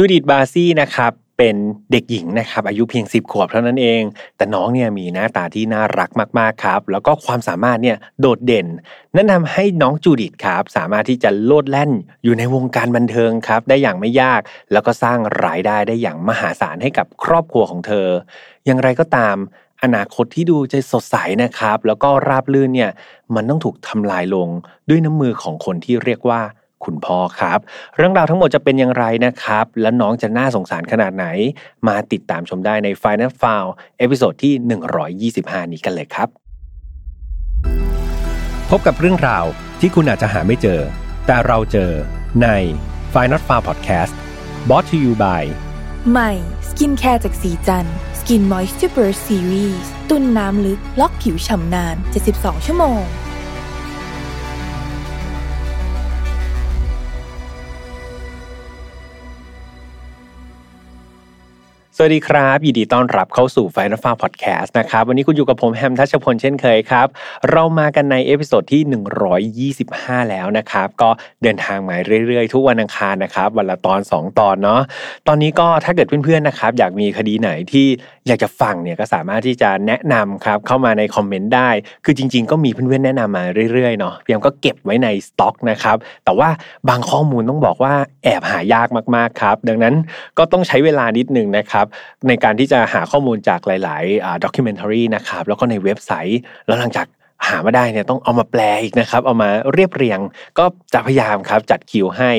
[0.00, 1.56] จูดิตบาซี่นะครับเป็น
[1.92, 4.02] เด็กหญิงนะครับอายุเพียง 10 ขวบเท่านั้นเอง
[4.36, 8.66] แต่น้องเนี่ยมีหน้าตาที่น่ารักมากๆครับ แล้วก็ความสามารถเนี่ยโดดเด่น
[9.14, 11.90] นั่นทำให้น้องจูดิตครับ สามารถที่จะโลดแล่น
[12.24, 14.40] อยู่ในวงการบันเทิงครับ ได้อย่างไม่ยาก
[14.72, 18.08] แล้วก็สร้างรายได้ได้อย่างมหาศาลให้กับครอบครัวของเธอ
[18.66, 19.36] อย่างไรก็ตาม
[19.82, 22.90] อนาคตที่ดูจะสดใสนะครับ แล้วก็ราบรื่นเนี่ย
[23.34, 24.48] มันต้องถูกทำลายลง
[24.88, 26.40] ด้วยน้ำมือของคนที่เรียกว่า
[26.84, 27.58] คุณพ่อครับ
[27.96, 31.26] เรื่องราวทั้งหมดจะเป็นอย่างไรนะครับ และน้องจะน่าสงสารขนาดไหน
[31.88, 36.28] มาติดตามชมได้ใน Final f i l e episode ที่ 125 นี้กันเลยครับ
[38.70, 39.44] พบกับเรื่องราว
[39.80, 40.80] ที่คุณอาจจะหาไม่เจอ
[41.26, 41.92] แต่เราเจอ
[42.42, 42.48] ใน
[43.14, 44.12] Final f i l e Podcast
[44.68, 45.42] brought to you by
[46.10, 46.32] ใหม่
[46.68, 47.86] สกินแคร์จากศรีจัน
[48.18, 51.96] ทร์ Skin Moisture Burst ซีรีส์ตุนน้ำลึก ล็อกผิวฉ่ำนาน
[52.30, 53.02] 72 ชั่วโมง
[62.00, 67.06] สวัสดีครับ ยินดีต้อนรับเข้าสู่ Final File Podcast นะครับ วันนี้คุณอยู่กับผมแฮมทัชพลเช่นเคยครับ
[67.50, 71.10] เรามากันใน episode ที่ 125 แล้วนะครับ ก็
[71.42, 71.96] เดินทางมา
[72.26, 74.80] เรื่อยๆ ทุกวันอังคารนะครับ วันละตอน 2 ตอนเนาะ
[75.28, 77.86] ตอนนี้ก็ถ้าเกิดเพื่อนๆนะครับ อยากมีคดีไหนที่
[78.28, 81.70] อยากจะฟังเนี่ยก็สามารถที่จะแนะนำครับเข้ามาในคอมเมนต์ได้
[82.04, 86.48] คือจริง ๆ ก็มีเพื่อนๆแนะนำมาเรื่อยๆเนาะพี่เองก็เก็บไว้ในสต็อกนะครับแต่ว่า
[86.88, 89.94] บางข้อมูลต้องบอกว่าแอบหายากมากๆครับ ดังนั้น
[90.38, 91.86] ก็ต้องใช้เวลานิดนึงนะครับ
[92.28, 97.06] ในการที่จะหาข้อมูลจากหลายๆ documentary นะครับแล้วก็ในเว็บไซต์ แล้วหลังจาก
[97.46, 100.20] หามาได้เนี่ยต้องเอามาแปลอีกนะครับ เอามาเรียบเรียง
[100.58, 102.30] ก็จะพยายามครับจัดคิวให้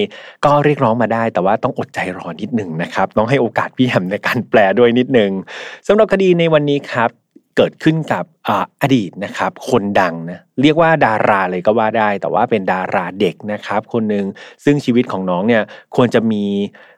[0.46, 5.32] ก็เรียกร้องมาได้ แต่ว่าต้องอดใจรอนิดหนึ่งนะครับต้องให้โอกาสพี่แฮมในการแปลด้วยนิดหนึ่ง
[5.88, 7.10] สำหรับคดีในวันนี้ครับ
[7.60, 8.26] เกิดขึ้นกับ
[8.82, 14.26] อดีตนะครับ คนดังนะเรียกว่าดาราเลยก็ว่าได้ แต่ว่าเป็นดาราเด็กนะครับ คนหนึ่ง
[14.64, 15.64] ซึ่งชีวิตของน้องเนี่ย
[15.96, 16.44] ควรจะมี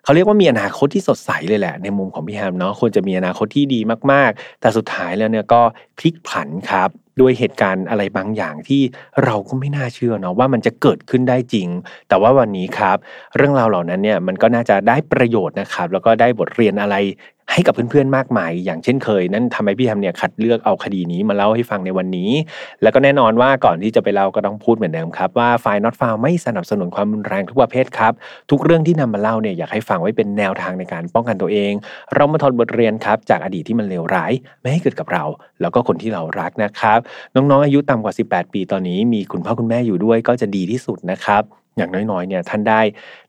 [0.03, 3.79] เขาเรียกว่ามีอนาคตที่สดใสเลยแหละ ในมุมของพี่แฮมเนาะควรจะมีอนาคตที่ดี
[4.11, 5.61] มากๆ แต่สุดท้ายแล้วเนี่ยก็
[5.97, 6.89] พลิกผันครับ
[7.21, 8.81] ด้วยเหตุการณ์อะไรบางอย่างที่
[9.25, 11.67] เราก็ไม่น่าเชื่อเนาะว่ามันจะเกิดขึ้นได้จริง
[12.09, 12.97] แต่ว่าวันนี้ครับ
[13.37, 16.95] เรื่องราวเหล่านั้นเนี่ยมันก็น่าจะได้ประโยชน์นะครับ แล้วก็ได้บทเรียนอะไร
[17.53, 22.31] ให้กับเพื่อนๆมากมาย อย่างเช่นเคย นั่นทำให้พี่แฮมเนี่ยคัดเลือกเอาคดีนี้มาเล่าให้ฟังในวันนี้
[22.81, 28.13] แล้วก็แน่นอนว่าก่อนที่จะไปเล่าก็ต้องพูดเหมือนเดิมครับว่าไฟน์นอตฟาวไม่สนับสนุนความรุนแรงทุกประเภทครับ
[28.51, 31.73] ทุกเรื่องที่นำมาเล่าเนี่ยอยากให้ฟังไว้เป็นแนวทางในการป้องกันตัวเอง
[32.15, 34.31] เรามาทอนบทเรียนครับจากอดีตที่มันเลวร้าย
[34.61, 35.23] ไม่ให้เกิดกับเรา
[35.61, 36.99] แล้วก็คนที่เรารักนะครับ
[37.35, 42.81] น้องๆอายุต่ำกว่า 18 ปีตอนนี้มีคุณพ่อคุณแม่อยู่ด้วยก็จะดีที่สุดนะครับ อย่างน้อยๆเนี่ยท่านได้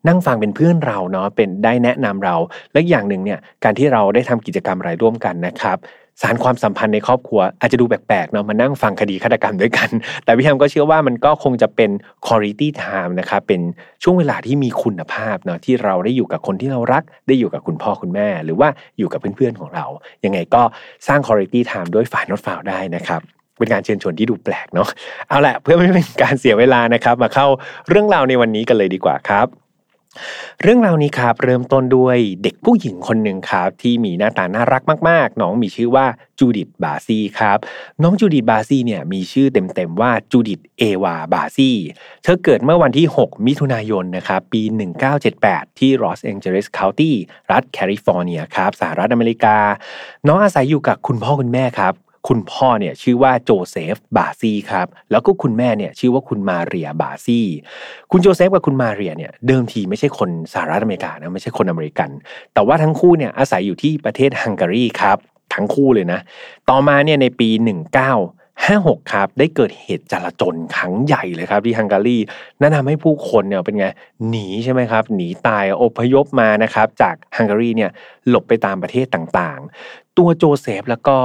[0.09, 2.37] นั่งฟังเป็นเพื่อนเราเนาะเป็นได้แนะนำเรา
[2.73, 5.79] และอย่างหนึ่งเนี่ยการที่เราได้ทำกิจกรรมอะไรร่วมกันนะครับ
[6.23, 9.89] สารความสัมพันธ์ในครอบครัวอาจจะดูแปลกๆเนาะมานั่งฟังคดีฆาตกรรมด้วยกัน
[10.25, 11.91] แต่พี่แฮมก็เชื่อว่ามันก็คงจะเป็น
[12.27, 13.61] quality time นะครับเป็น
[14.03, 19.87] ช่วงเวลาที่มีคุณภาพเนาะที่เราได้อยู่กับคนที่เรารัก ได้อยู่กับคุณพ่อคุณแม่ หรือว่าอยู่กับเพื่อนๆของเรา
[20.25, 20.63] ยังไงก็
[21.07, 23.23] สร้าง quality time ด้วยฝ่ายนอตฟาวได้นะครับ
[23.59, 24.89] เป็นการเชิญชวนที่ดูแปลกเนาะ
[25.29, 27.47] เอาละเพื่อไม่เป็นการเสียเวลานะครับ มาเข้า
[27.89, 29.49] เรื่องราวในวันนี้กันเลยดีกว่าครับ
[30.63, 36.07] เรื่องราวนี้ครับเริ่มต้นด้วยเด็กผู้หญิงคนหนึ่งครับ ที่มีหน้าตาน่ารักมาก ๆ น้องมีชื่อว่า
[36.39, 37.59] จูดิตบาซีครับ
[38.03, 41.71] น้องจูดิตบาซีเนี่ยมีชื่อเต็ม ๆ ว่าจูดิตเอวาบาซี
[42.23, 44.63] เธอเกิดเมื่อวันที่ 6 มิถุนายนนะครับปี
[45.21, 47.15] 1978 ที่ลอสแองเจลิส County
[47.51, 49.57] รัฐแคลิฟอร์เนียครับสหรัฐอเมริกา
[50.27, 51.95] น้องอาศัยอยู่กับคุณพ่อคุณแม่ครับ
[52.29, 57.41] คุณพ่อเนี่ยชื่อว่าโจเซฟบาซีครับแล้วก็คุณแม่เนี่ยชื่อว่าคุณมาเรียบาซี
[58.11, 62.11] คุณโจเซฟกับคุณมาเรียเนี่ยเดิมทีไม่ใช่คนสหรัฐอเมริกานะไม่ใช่คนอเมริกัน
[62.55, 65.19] แต่ว่าทั้งคู่เนี่ยอาศัยอยู่ที่ประเทศฮังการีครับ
[65.55, 66.21] ทั้งคู่เลยนะ
[66.71, 67.63] ต่อมาเนี่ยในปี 19
[68.67, 72.19] 56 ครับ ได้เกิดเหตุจลาจลครั้งใหญ่เลยครับที่ฮังการี
[72.61, 73.87] นั่นทำให้ผู้คนเนี่ยเป็นไง
[74.29, 77.91] หนีใช่ไหมครับ หนีตายอพยพมานะครับ จากฮังการีเนี่ย
[78.29, 81.19] หลบไปตามประเทศต่างๆ ตัวโจเซฟแล้วก็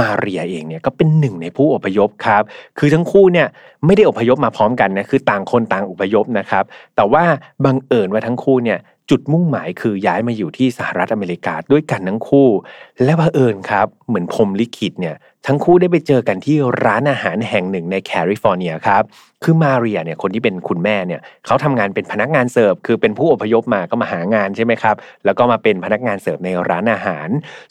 [0.00, 2.42] มาเรียเองเนี่ยก็เป็นหนึ่งในผู้อพยพครับ
[2.78, 3.46] คือทั้งคู่เนี่ย
[3.86, 6.64] ไม่ได้อพยพมาพร้อมกันนะคือต่างคนต่างอพยพนะครับ
[6.96, 7.24] แต่ว่า
[7.64, 8.78] บังเอิญว่าทั้งคู่เนี่ย
[9.10, 12.48] จุดมุ่งหมายคือย้ายมาอยู่ที่สหรัฐอเมริกาด้วยกันทั้งคู่
[13.04, 15.16] และบังเอิญครับ เหมือนพรหมลิขิตเนี่ย
[15.46, 19.02] ทั้งคู่ได้ไปเจอกันที่ร้านอาหารแห่งหนึ่งในแคลิฟอร์เนียครับ
[19.42, 27.28] คือมาเรียเนี่ยคนที่เป็นคุณแม่เนี่ยเขาทำงานเป็นพนักงานเสิร์ฟคือเป็นผู้อพยพมาก็มาหางานใช่ไหมครับ แล้วก็มาเป็นพนักงานเสิร์ฟในร้านอาหาร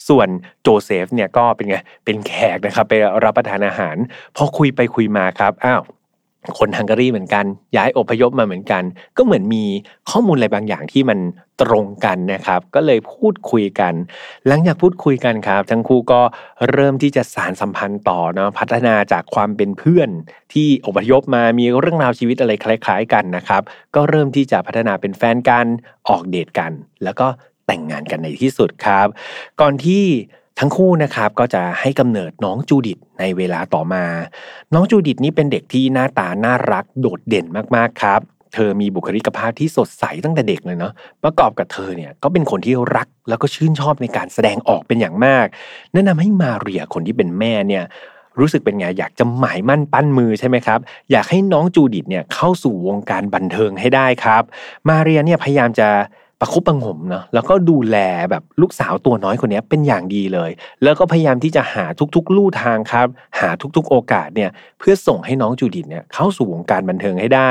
[0.08, 0.28] ส่วน
[0.62, 2.94] โจเซฟเนี่ยก็เป็นไงเป็นแขกนะครับไป
[3.24, 3.96] รับประทานอาหาร
[4.36, 5.82] พอคุยไปคุยมาครับอ้าว
[6.58, 7.44] คนฮังการีเหมือนกัน
[7.76, 8.82] ย้ายอพยพมาเหมือนกัน
[9.16, 9.64] ก็เหมือนมี
[10.10, 11.18] ข้อมูลอะไรบางอย่างที่มัน
[11.62, 13.94] ตรงกันนะครับ ก็เลยพูดคุยกัน
[14.46, 16.20] หลังจากพูดคุยกันครับ ทั้งคู่ก็
[16.72, 20.08] เริ่มที่จะสารสัมพันธ์ต่อเนาะพัฒนาจากความเป็นเพื่อน
[20.52, 23.62] ที่อพยพมามีเรื่องราวชีวิตอะไรคล้าย ๆ กันนะครับ
[23.94, 25.66] ก็เริ่มที่จะพัฒนาเป็นแฟนกัน
[26.08, 26.72] ออกเดทกัน
[27.04, 27.26] แล้วก็
[27.66, 29.06] แต่งงานกันในที่สุดครับ
[29.60, 30.04] ก่อนที่
[30.62, 34.04] ทั้งคู่นะครับก็จะให้กำเนิดน้องจูดิตในเวลาต่อมา
[34.74, 37.46] น้องจูดิตนี่เป็นเด็กที่หน้าตาน่ารักโดดเด่น
[37.76, 38.20] มากๆครับ
[38.54, 40.92] เธอมีบุคลิกภาพที่สดใสตั้งแต่เด็กเลยเนาะ
[41.24, 45.46] ประกอบกับเธอเนี่ยก็เป็นคนที่รักแล้วก็ชื่นชอบในการแสดงออกเป็นอย่างมาก
[45.92, 47.84] แนะนำให้มาเรียคนที่เป็นแม่เนี่ย
[48.38, 50.78] รู้สึกเป็นไงอยากจะหมายมั่นปั้นมือใช่ไหมครับ
[51.10, 54.42] อยากให้น้องจูดิตเนี่ยเข้าสู่วงการบันเทิงให้ได้ครับ
[54.88, 55.88] มาเรียเนี่ยพยายามจะ
[56.40, 57.96] ประคบประงมเนาะแล้วก็ดูแล
[58.30, 60.50] แบบลูกสาวตัวน้อยคนนี้เป็นอย่างดีเลย
[60.82, 61.84] แล้วก็พยายามที่จะหา
[62.14, 63.06] ทุกๆ ลู่ทางครับ
[63.40, 67.50] หาทุกๆ โอกาสเนี่ยเพื่อส่งให้น้องจูดิตเนี่ยเข้าสู่วงการบันเทิงให้ได้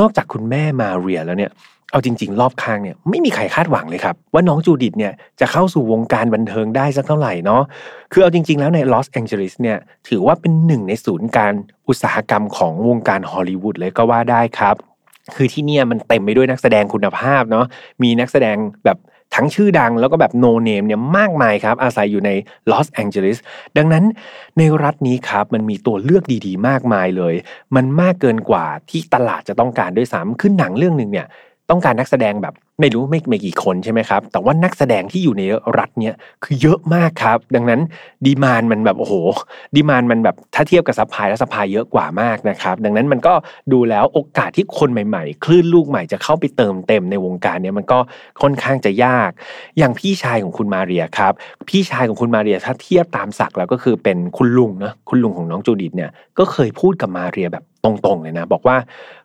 [0.00, 1.52] นอกจากคุณแม่มาเรียแล้วเนี่ย
[1.92, 7.62] เอาจริง ๆ รอบข้างเนี่ยไม่มีใครคาดหวังเลยครับ ว่าน้องจูดิตเนี่ยจะเข้าสู่วงการบันเทิงได้สักเท่าไหร่เนาะ
[8.12, 9.78] คือเอาจริง ๆ แล้วในลอสแองเจลิสเนี่ย
[10.08, 11.52] ถือว่าเป็นหนึ่งในศูนย์กลาง
[11.88, 14.76] อุตสาหกรรมของวงการฮอลลีวูดเลยก็ว่าได้ครับ
[15.34, 17.66] คือที่เนี่ยมันเต็มไปด้วยนักแสดงคุณภาพเนาะ
[18.02, 18.98] มีนักแสดงแบบ
[19.34, 22.30] ทั้งชื่อดังแล้วก็แบบ no name เนี่ยมากมายครับ อาศัยอยู่ใน
[22.70, 23.38] ลอสแองเจลิส
[23.76, 24.04] ดังนั้น
[24.58, 27.34] ในรัฐนี้ครับ มันมีตัวเลือกดีๆ มากมายเลย
[27.76, 31.26] มันมากเกินกว่าที่ตลาดจะต้องการด้วยซ้ำคือหนังเรื่องหนึ่งเนี่ย
[31.70, 35.42] ต้องการนักแสดงแบบ ไม่รู้ไม่ไม่กี่คนใช่ไหมครับ แต่ว่านักแสดงที่อยู่ใน
[35.78, 36.14] รัฐเนี้ย
[36.44, 37.80] คือเยอะมากครับ ดังนั้น
[38.26, 39.14] demand มันแบบโอ้โห
[39.76, 43.34] demand มันแบบถ้าเทียบกับ supply แล้ว supply เยอะกว่ามากนะครับ ดังนั้นมันก็
[43.72, 47.98] ดูแล้วโอกาสที่คนใหม่ๆ คลื่นลูกใหม่จะเข้าไปเติมเต็มในวงการเนี้ยมันก็
[48.42, 49.30] ค่อนข้างจะยาก
[49.78, 51.32] อย่างพี่ชายของคุณมาเรียครับ
[51.68, 58.76] พี่ชายของคุณมาเรียถ้าเทียบตามศักดิ์แล้วก็คือเป็นคุณลุงนะคุณลุงของน้องจูดิตเนี่ยก็เคยพูดกับมาเรียแบบ ตรงๆเลยนะ บอกว่า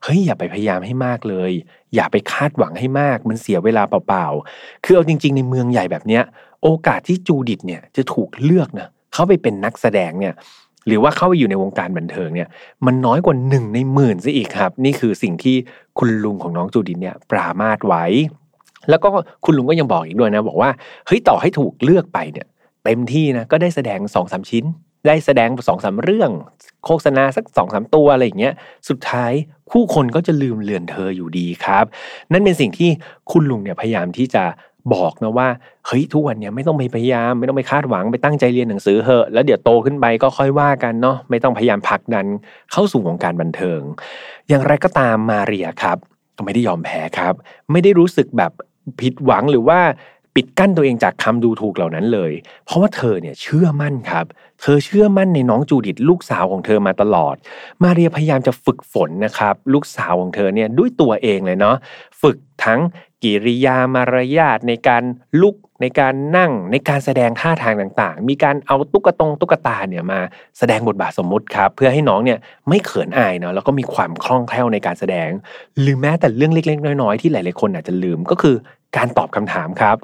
[0.04, 1.52] เฮ้ยอย่าไปพยายามให้มากเลย
[1.96, 6.24] อย่าไปคาดหวังให้มาก มันเสียเวลาเปล่าๆคือเอาจริง ๆ ในเมืองใหญ่แบบเนี้ย
[6.64, 10.34] โอกาสที่จูดิตเนี่ยจะถูกเลือกนะเขาไปเป็นนักแสดงเนี่ย
[10.88, 12.50] หรือว่าเข้าไปอยู่ในวงการบันเทิงเนี่ย
[12.86, 15.56] มันน้อยกว่าหนึ่งในหมื่นซะอีกครับ นี่คือสิ่งที่
[16.00, 18.06] คุณลุงของน้องจูดิตเนี่ยปรามาสไว้
[18.90, 19.08] แล้วก็
[19.46, 20.70] คุณลุงก็ยังบอกอีกด้วยนะ บอกว่า
[21.08, 22.48] เฮ้ยต่อให้ถูกเลือกไปเนี่ย
[22.84, 24.66] เต็มที่นะก็ได้แสดงสองสามชิ้น
[25.08, 26.32] ได้แสดงสองสาเรื่อง
[26.86, 28.54] โฆษณาสักสองสามตัวอะไรอย่างเงี้ย
[28.90, 29.32] สุดท้าย
[29.72, 31.86] คู่คนก็จะลืมเลือนเธออยู่ดีครับ
[32.32, 32.90] นั่นเป็นสิ่งที่
[33.32, 34.44] คุณลุงเนี่ยพยายามที่จะ
[34.94, 35.48] บอกนะว่า
[35.88, 42.26] เฮ้ยทุกวันเนี่ยไม่ต้องไปพยายามไม่ต้องไปคาดหวังไปตั้งใจเรียนหนังสือเหอะแล้วเดี๋ยวโตขึ้นไปก็ค่อยว่ากันเนาะไม่ต้องพยายามผลักดัน
[42.72, 43.82] เข้าสู่วงการบันเทิง
[44.50, 45.98] อย่างไรก็ตามมาเรียครับ
[46.38, 47.34] ก็ไม่ได้ยอมแพ้ครับ
[47.72, 48.52] ไม่ได้รู้สึกแบบ
[49.02, 49.80] ผิดหวังหรือว่า
[50.36, 52.32] ปิดกั้นตัวเองจากคำดูถูกเหล่านั้นเลย
[52.66, 54.26] เพราะว่าเธอเนี่ยเชื่อมั่นครับ
[54.62, 57.36] เธอเชื่อมั่นในน้องจูดิตลูกสาวของเธอมาตลอด
[57.84, 61.76] มาเรียพยายามจะฝึกฝนนะครับ ลูกสาวของเธอเนี่ยด้วยตัวเองเลยเนาะ
[62.22, 62.80] ฝึกทั้ง
[63.24, 65.04] กิริยามารยาทในการ
[65.42, 70.20] ลุกในการนั่งในการแสดงท่าทางต่างๆ มีการเอาตุ๊กตงตุ๊กตาเนี่ยมา
[70.58, 72.40] แสดงบทบาทสมมุติครับ เพื่อให้น้องเนี่ย
[72.70, 75.30] ไม่เขินอายเนาะแล้วก็มีความคล่องแคล่วในการแสดง
[75.82, 78.56] หรือแม้แต่เรื่องเล็กๆ น้อยๆ ที่หลายๆคนอาจจะลืมก็คือ
[78.98, 79.98] การตอบคำถามครับ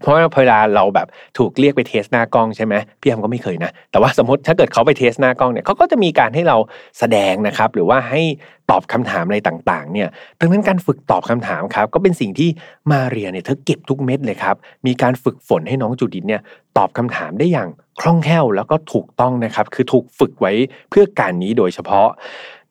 [0.00, 1.06] เพราะว่าเวลาเราแบบ
[1.38, 6.56] ถูกเรียกไปเทสหน้ากล้องใช่ไหมพี่แอมก็ไม่เคยนะ แต่ว่าสมมติถ้าเกิดเขาไปเทสหน้ากล้องเนี่ยเขาก็จะมีการให้เรา
[6.98, 8.22] แสดงนะครับ หรือว่าให้
[8.70, 10.08] ตอบคำถามอะไรต่างๆ เนี่ย
[10.40, 12.48] ดังนั้นการฝึกตอบคำถามครับ ก็เป็นสิ่งที่
[12.92, 14.56] มาเรียเนี่ยเธอเก็บทุกเม็ดเลยครับ
[14.86, 16.42] มีการฝึกฝนให้น้องจูดินเนี่ย
[16.76, 17.68] ตอบคำถามได้อย่าง
[18.00, 20.52] คล่องแคล่วแล้วก็ถูกต้องนะครับ คือถูกฝึกไว้
[20.90, 22.08] เพื่อการนี้โดยเฉพาะ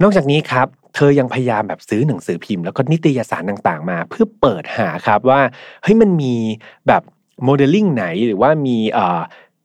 [0.02, 5.42] นอกจากนี้ครับเธอยังพยายามแบบซื้อหนังสือพิมพ์แล้วก็นิตยสารต่างๆ มา เพื่อเปิดหาครับว่า
[5.84, 6.36] เฮ้ยมันมี
[6.88, 7.04] แบบ
[7.44, 8.78] โมเดลลิ่งไหนหรือว่ามี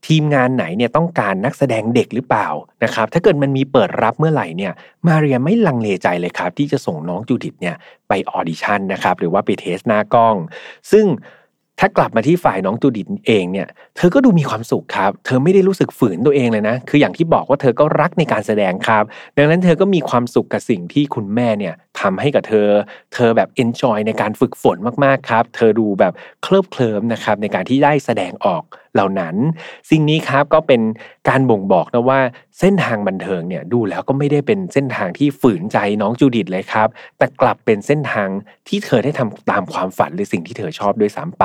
[0.08, 2.48] ทีมงานไหนเนี่ยต้องการนักแสดงเด็กหรือเปล่า
[2.84, 4.72] นะครับถ้าเกิดมันมีเปิดรับเมื่อไหร่เนี่ย
[5.06, 7.76] มาเรียไม่ลังเลใจเลยครับ ที่จะส่งน้องจูดิตเนี่ย
[8.08, 10.36] ไป audition นะครับหรือว่าไป test หน้ากล้อง
[10.92, 11.06] ซึ่ง
[11.80, 19.04] ถ้ากลับมาที่ฝ่ายน้องจูดิตเองเนี่ย เธอก็ดูมีความสุขครับ เธอไม่ได้รู้สึกฝืนตัวเองเลยนะ คืออย่างที่บอกว่าเธอก็รักในการแสดงครับ
[19.36, 22.68] ดังนั้นเธอก็มีความสุขกับสิ่งที่คุณแม่เนี่ยทำให้กับเธอ
[23.14, 26.12] เธอแบบเอนจอยในการฝึกฝนมากๆครับ เธอดูแบบ
[26.42, 28.62] เคลิบเคลิ้มนะครับในการที่ได้แสดงออก
[28.94, 29.34] เหล่านั้น
[29.90, 30.80] สิ่งนี้ครับก็เป็น
[31.28, 32.20] การบ่งบอกนะว่า
[32.60, 38.28] เส้นทางบันเทิงเนี่ยดูแล้วก็ไม่ได้เป็นเส้นทางที่ฝืนใจน้องจูดิตเลยครับ แต่กลับเป็นเส้นทาง
[38.68, 41.44] ที่เธอได้ทำตามความฝันหรือสิ่งที่เธอชอบด้วยซ้ำไป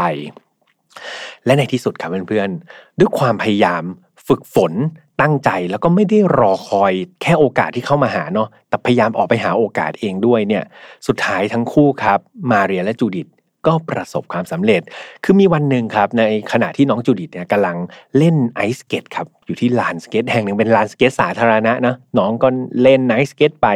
[1.45, 3.83] และในที่สุดครับเพื่อนๆด้วยความพยายาม
[4.27, 4.73] ฝึกฝน
[5.21, 10.63] ตั้งใจแล้วก็ไม่ได้รอคอยแค่โอกาสที่เข้ามาหาเนาะแต่พยายามออกไปหาโอกาสเองด้วยเนี่ย
[11.07, 12.19] สุดท้ายทั้งคู่ครับ
[12.51, 13.27] มาเรียและจูดิต
[13.65, 14.81] ก็ประสบความสำเร็จ
[15.23, 17.77] คือมีวันหนึ่งครับ ในขณะที่น้องจูดิตเนี่ยกำลัง
[18.17, 22.47] เล่นไอซ์สเกตครับ อยู่ที่ลานสเก็ตแห่งหนึ่งเป็นลานสเก็ตสาธารณะนะน้องก็
[22.81, 23.67] เล่นไอซ์สเกตไป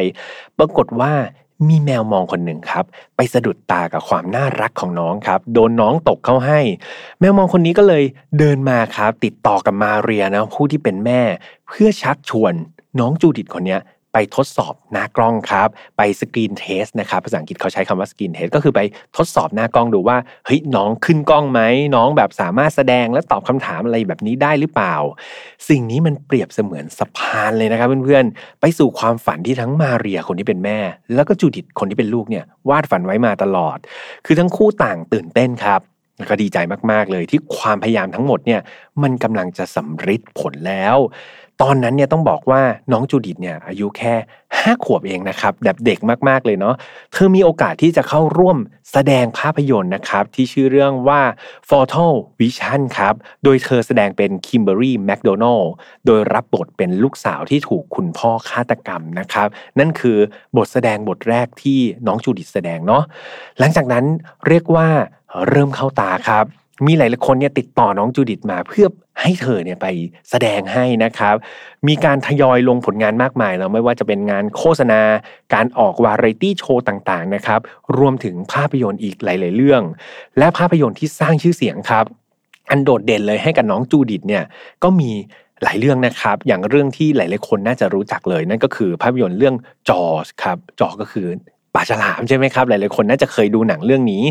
[0.58, 1.12] ปรากฏว่า
[1.68, 2.84] มีแมวมองคนหนึ่งครับ
[3.16, 6.60] ไปสะดุดตากับความน่ารักของน้องครับ โดนน้องตกเข้าให้
[7.20, 8.04] แมวมองคนนี้ก็เลย
[8.38, 11.20] เดินมาครับ ติดต่อกับมาเรียนะผู้ที่เป็นแม่
[11.68, 12.52] เพื่อชักชวน
[13.00, 13.78] น้องจูดิตคนนี้
[14.12, 18.80] ไปทดสอบหน้ากล้องครับ ไป screen test นะครับภาษาอังกฤษเขาใช้คำว่า screen test ก็คือไป
[19.16, 20.16] ทดสอบหน้ากล้องดูว่า
[20.46, 21.60] เฮ้ยน้องขึ้นกล้องไหม
[21.96, 24.94] น้องแบบสามารถแสดงและตอบคำถามอะไรแบบนี้ได้หรือเปล่า
[25.68, 30.78] สิ่งนี้มันเปรียบเสมือนสะพานเลยนะครับเพื่อนๆไปสู่ความฝันที่ทั้งมาเรียคนที่เป็นแม่
[31.14, 33.78] แล้วก็จูดิตคนที่เป็นลูกเนี่ยวาดฝันไว้มาตลอด
[34.26, 35.82] คือทั้งคู่ต่างตื่นเต้นครับ
[36.30, 36.58] ก็ดีใจ
[36.90, 38.60] มากๆเลยที่ความพยายามทั้งหมดเนี่ย
[39.02, 40.96] มันกำลังจะสำเร็จผลแล้ว
[41.62, 44.14] ตอนนั้นเนี่ยต้องบอกว่าน้องจูดิตเนี่ยอายุแค่
[44.58, 46.74] ห้าขวบเองนะครับแบบเด็กมากๆเลยเนาะ
[47.12, 48.58] เธอมีโอกาสที่จะเข้าร่วม
[48.92, 51.20] แสดงภาพยนตร์นะครับที่ชื่อเรื่องว่า
[51.68, 53.14] Fatal Vision ครับ
[53.44, 55.66] โดยเธอแสดงเป็น Kimberly McDonald
[56.06, 60.18] โดยรับบทเป็นลูกสาวที่ถูกคุณพ่อฆาตกรรมนะครับนั่นคือ
[60.56, 63.02] บทแสดงบทแรกที่น้องจูดิตแสดงเนาะ
[63.58, 64.04] หลังจากนั้น
[64.48, 64.88] เรียกว่า
[65.48, 66.46] เริ่มเข้าตาครับ
[66.86, 68.86] มีหลายๆคนเนี่ยติดต่อน้องจูดิตมาเพื่อ
[69.20, 69.86] ให้เธอเนี่ยไป
[70.30, 71.34] แสดงให้นะครับ
[71.88, 75.00] มีการทยอยลงผลงานมากมายแล้วไม่ว่าจะเป็นงานโฆษณา
[75.54, 77.60] การออกวาไรตี้โชว์ต่างๆนะครับ
[77.98, 79.82] รวมถึงภาพยนตร์อีกหลาย ๆ เรื่อง
[80.38, 82.04] และภาพยนตร์ที่สร้างชื่อเสียงครับ
[82.70, 84.44] อันโดดเด่นเลยให้กับน้องจูดิตเนี่ย
[84.82, 85.10] ก็มี
[85.62, 89.54] หลายเรื่องนะครับ อย่างเรื่องที่หลาย ๆ คนน่าจะรู้จักเลยนั่นก็คือภาพยนตร์เรื่อง
[89.88, 91.26] Jaws ครับ Jaws ก็คือ
[91.74, 94.22] ปลาฉลามใช่ไหมครับ หลายๆคนน่าจะเคยดูหนังเรื่องนี้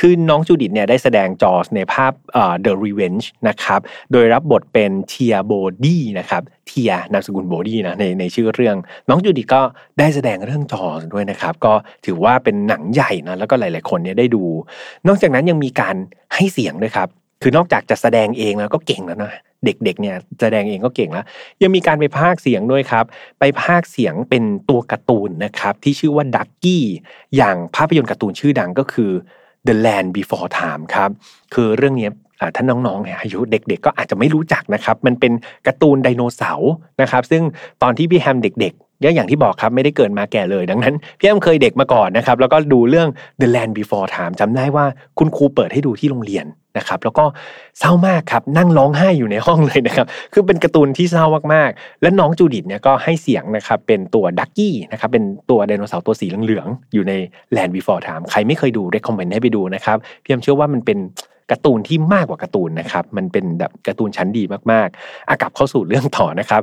[0.00, 2.12] คือน้องจูดิตเนี่ยได้แสดงจอสในภาพ
[2.64, 3.80] The Revenge นะครับ
[4.12, 8.76] โดยรับบทเป็น Thea Brody นะครับ Thea นามสกุล Brody นะในในชื่อเรื่อง
[9.08, 9.62] น้องจูดิตก็
[9.98, 11.74] ได้แสดงเรื่อง Jaws ด้วยนะครับ ก็
[12.06, 14.44] ถือว่าเป็นหนังใหญ่นะแล้วก็หลาย ๆคนเนี่ยได้ดู
[15.06, 15.96] นอกจากนั้นยังมีการ
[16.34, 17.08] ให้เสียงด้วยครับ
[17.42, 19.32] คือนอกจากจะแสดงเองแล้วก็เก่งแล้วนะ
[19.64, 21.24] เด็กๆเนี่ยแสดงเองก็เก่งแล้ว
[21.62, 23.04] ยังมีการไปพากเสียงด้วยครับ
[23.40, 26.84] ไปพากเสียงเป็นตัวการ์ตูนนะครับ ที่ชื่อว่าดักกี้
[27.36, 29.10] อย่างภาพยนตร์การ์ตูนชื่อดังก็คือ
[29.66, 31.10] The Land Before Time ครับ
[31.54, 32.08] คือเรื่องนี้
[32.56, 35.32] ท่านน้องๆเนี่ยอายุเด็กๆ ก็อาจจะไม่รู้จักนะครับ มันเป็น
[35.66, 37.42] การ์ตูนไดโนเสาร์นะครับ ซึ่ง
[37.82, 43.08] ตอนที่พี่แฮมเด็กๆ ก็อย่างที่บอกครับไม่ได้เกิดมาแก่เลย ดังนั้นพี่แฮมเคยเด็กมาก่อนนะครับ แล้วก็ดูเรื่อง
[43.40, 44.84] The Land Before Time จำได้ว่า
[45.18, 46.46] คุณครูเปิดให้ดูที่โรงเรียน
[46.78, 47.24] นะครับ แล้วก็
[47.78, 57.12] เศร้ามากครับ นั่งร้องไห้อยู่ในห้องเลยนะครับ คือเป็นการ์ตูนที่เศร้ามากๆ และน้องจูดิตเนี่ยก็ให้เสียงนะครับ เป็นตัวดักกี้นะครับ เป็นตัวไดโนเสาร์ตัวสีเหลืองๆ อยู่ใน
[57.56, 60.98] Land Before Time ใครไม่เคยดูเรคคอมเมนต์ให้ไปดูนะครับพี่ยมเชื่อว่ามันเป็น
[61.50, 64.42] การ์ตูนที่มากกว่าการ์ตูนนะครับ มันเป็นแบบการ์ตูนชั้นดี
[64.72, 66.62] มากๆ อากลับเข้าสู่เรื่องต่อนะครับ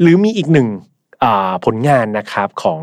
[0.00, 0.68] หรือมีอีกหนึ่ง
[1.64, 2.80] ผลงานนะครับของ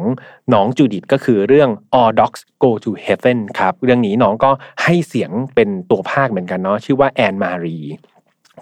[0.54, 4.52] น้องจูดิตก็คือเรื่อง All Dogs Go to Heaven ครับเรื่องนี้น้องก็
[4.84, 7.80] ให้เสียงเป็นตัวภาคเหมือนกันเนาะชื่อว่าแอนมารี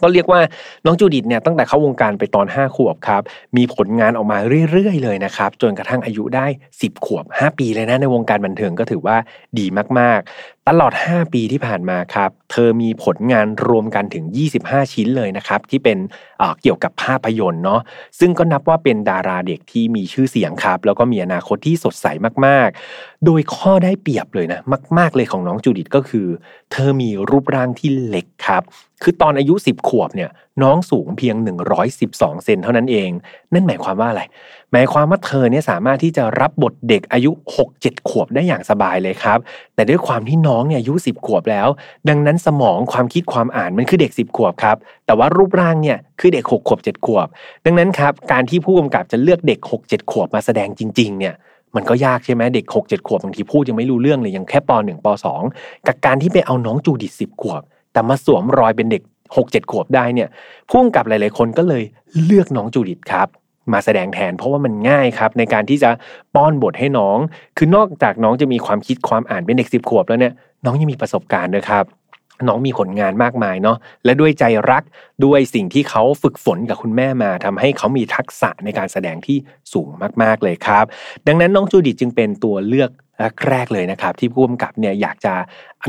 [0.01, 0.41] ก็เรียกว่า
[0.85, 3.21] น้องจูดิตเนี่ยตั้งแต่เข้าวงการไปตอน 5 ขวบครับ
[3.57, 4.37] มีผลงานออกมา
[4.71, 6.45] เรื่อยๆเลยนะครับ จนกระทั่งอายุได้
[6.79, 9.17] 10 ขวบ 5 ปีเลยนะในวงการบันเทิงก็ถือว่า
[9.59, 9.65] ดี
[9.99, 14.25] มากๆตลอด 5 ปีที่ผ่านมาครับ เธอมีผลงานรวมกันถึง
[14.59, 15.97] 25 ชิ้นเลยนะครับ ที่เป็น
[16.61, 17.81] เกี่ยวกับภาพยนตร์เนาะ
[18.19, 22.07] ซึ่งก็นับว่าเป็นดาราเด็กที่มีชื่อเสียงครับ แล้วก็มีอนาคตที่สดใส
[22.45, 24.61] มากๆ โดยข้อได้เปรียบเลยนะ
[24.97, 26.27] มาก ๆ เลยของน้องจูดิตก็คือ
[26.71, 28.63] เธอมีรูปร่างที่เล็กครับ
[29.03, 30.29] คือตอนอายุ 10 ขวบเนี่ย
[30.61, 31.35] น้องสูงเพียง
[31.89, 33.09] 112 เซนเท่านั้นเอง
[33.53, 34.23] นั่นหมายความว่าอะไร
[34.71, 37.31] หมายความว่าเธอเนี่ยสามารถที่จะรับบทเด็กอายุ
[37.69, 39.39] 6-7 ขวบได้อย่างสบายเลยครับ
[39.75, 41.67] แต่ด้วยความที่น้องเนี่ยอายุ 10 ขวบแล้ว
[42.09, 47.27] ดังนั้นสมองความคิดความอ่านมันคือเด็ก 10 ขวบครับ แต่ว่ารูปร่างเนี่ยคือเด็ก 6 ขวบ 7 ขวบ
[47.65, 51.33] ดังนั้นครับการที่ผู้กำกับจะเลือกเด็ก 6-7 ขวบมาแสดงจริงๆเนี่ย
[51.75, 55.07] มันก็ยากใช่ไหมเด็ก 6 7 ขวบบางทีพูดยังไม่รู้เรื่องเลยยังแค่ป .1 ป
[55.45, 57.61] .2 กับการที่ไปเอาน้องจูดิต10 ขวบ
[57.93, 59.03] แต่มาสวมรอยเป็นเด็ก
[59.37, 60.29] หกเจ็ดขวบได้เนี่ย
[60.71, 61.83] พุ่งกับหลาย ๆ คนก็เลย
[62.23, 63.27] เลือกน้องจูดิตครับ
[63.73, 65.89] มาแสดงแทน เพราะว่ามันง่ายครับ ในการที่จะ
[66.35, 67.17] ป้อนบทให้น้อง
[67.57, 70.33] คือนอกจากน้องจะมีความคิดความอ่านเป็นเด็กสิบขวบแล้วเนี่ย
[70.65, 71.85] น้องยังมีประสบการณ์ด้วยครับ
[72.47, 74.83] น้องมีผลงานมากมายเนาะและด้วยใจรัก
[75.25, 79.37] ด้วยสิ่งที่เขาฝึกฝนกับคุณแม่มาทำให้เขามีทักษะในการแสดงที่
[79.73, 79.87] สูง
[80.21, 80.85] มากๆเลยครับ
[81.27, 82.89] ดังนั้นน้องจูดิตจึงเป็นตัวเลือก
[83.49, 85.33] แรกเลยนะครับ ที่ผู้กำกับเนี่ยอยากจะ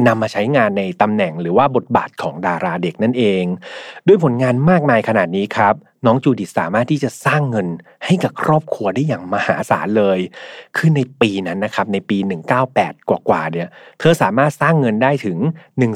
[0.06, 3.44] นำมาใช้งานในตำแหน่งหรือว่าบทบาทของดาราเด็กนั่นเอง
[4.06, 5.74] ด้วยผลงานมากมายขนาดนี้ครับ
[6.06, 7.68] น้องจูดิตสามารถที่จะสร้างเงิน
[8.04, 10.18] ให้กับครอบครัวได้อย่างมหาศาลเลย
[10.76, 12.18] คือในปีนั้นนะครับในปี
[12.62, 13.68] 198 กว่าๆเนี่ย
[14.00, 15.86] เธอสามารถสร้างเงินได้ถึง 1 2 0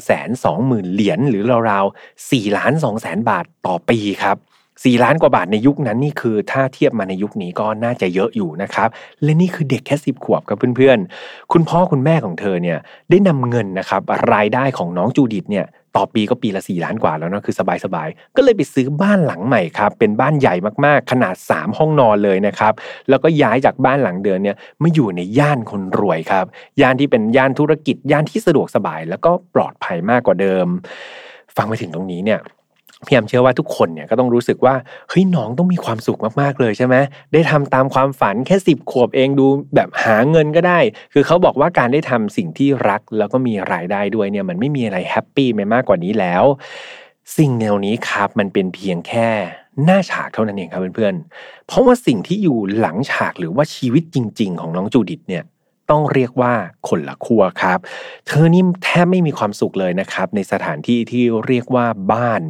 [0.43, 4.37] 0 0 0 เหรียญหรือราวๆ4ล้าน2แสนบาทต่อปีครับ
[4.83, 8.89] สี่ล้านกว่าบาทในยุคนั้นนี่คือถ้าเทียบมาในยุคนี้ก็น่าจะเยอะอยู่นะครับ
[9.23, 12.77] และนี่คือเด็กแค่สิบขวบกับเพื่อนๆ คุณพ่อคุณแม่ของเธอเนี่ย
[13.09, 14.01] ได้นำเงินนะครับ
[14.33, 17.55] รายได้ของน้องจูดิตเนี่ยต่อปีก็ปีละสี่ล้านกว่าแล้วนะคือ
[17.85, 20.55] สบายๆ ก็เลยไปซื้อบ้านหลังใหม่ครับ เป็นบ้านใหญ่
[20.85, 22.73] มากๆ ขนาด 3 ห้องนอนเลยนะครับ
[23.09, 26.45] แล้วก็ย้ายจากบ้านหลังเดิมเนี่ยมาอยู่ในย่านคนรวยครับ
[26.81, 30.67] ย่านที่เป็นย่านธุรกิจย่านที่สะดวกสบาย แล้วก็ปลอดภัยมากกว่าเดิม
[31.57, 32.39] ฟังไปถึงตรงนี้เนี่ย
[33.07, 34.75] พี่แอมเชื่อว่าทุกคนเนี่ยก็ต้องรู้สึกว่า
[35.09, 36.95] เฮ้ยน้องต้องมีความสุขมากๆเลยใช่ไหม
[37.33, 40.79] ได้ทำตามความฝันแค่สิบขวบเองดูแบบหาเงินก็ได้
[41.13, 46.43] คือเขาบอกว่าการได้ทำสิ่งที่รักแล้วก็มีรายได้ด้วยเนี่ยมันไม่มีอะไรแฮปปี้ไปมากกว่านี้แล้ว
[47.37, 49.29] สิ่งแนวนี้ครับมันเป็นเพียงแค่
[49.85, 55.43] หน้าฉากเท่านั้นเองครับเพื่อนๆเพราะว่าสิ่งที่อยู่หลังฉากหรือว่าชีวิตจริง ๆ ของน้องจูดิตเนี่ย
[55.91, 56.53] ต้องเรียกว่า
[56.87, 57.79] คนละขั้วครับ
[58.27, 62.41] เธอนี่แทบไม่มีความสุขเลยนะครับ ในสถานที่ที่เรียกว่าบ้าน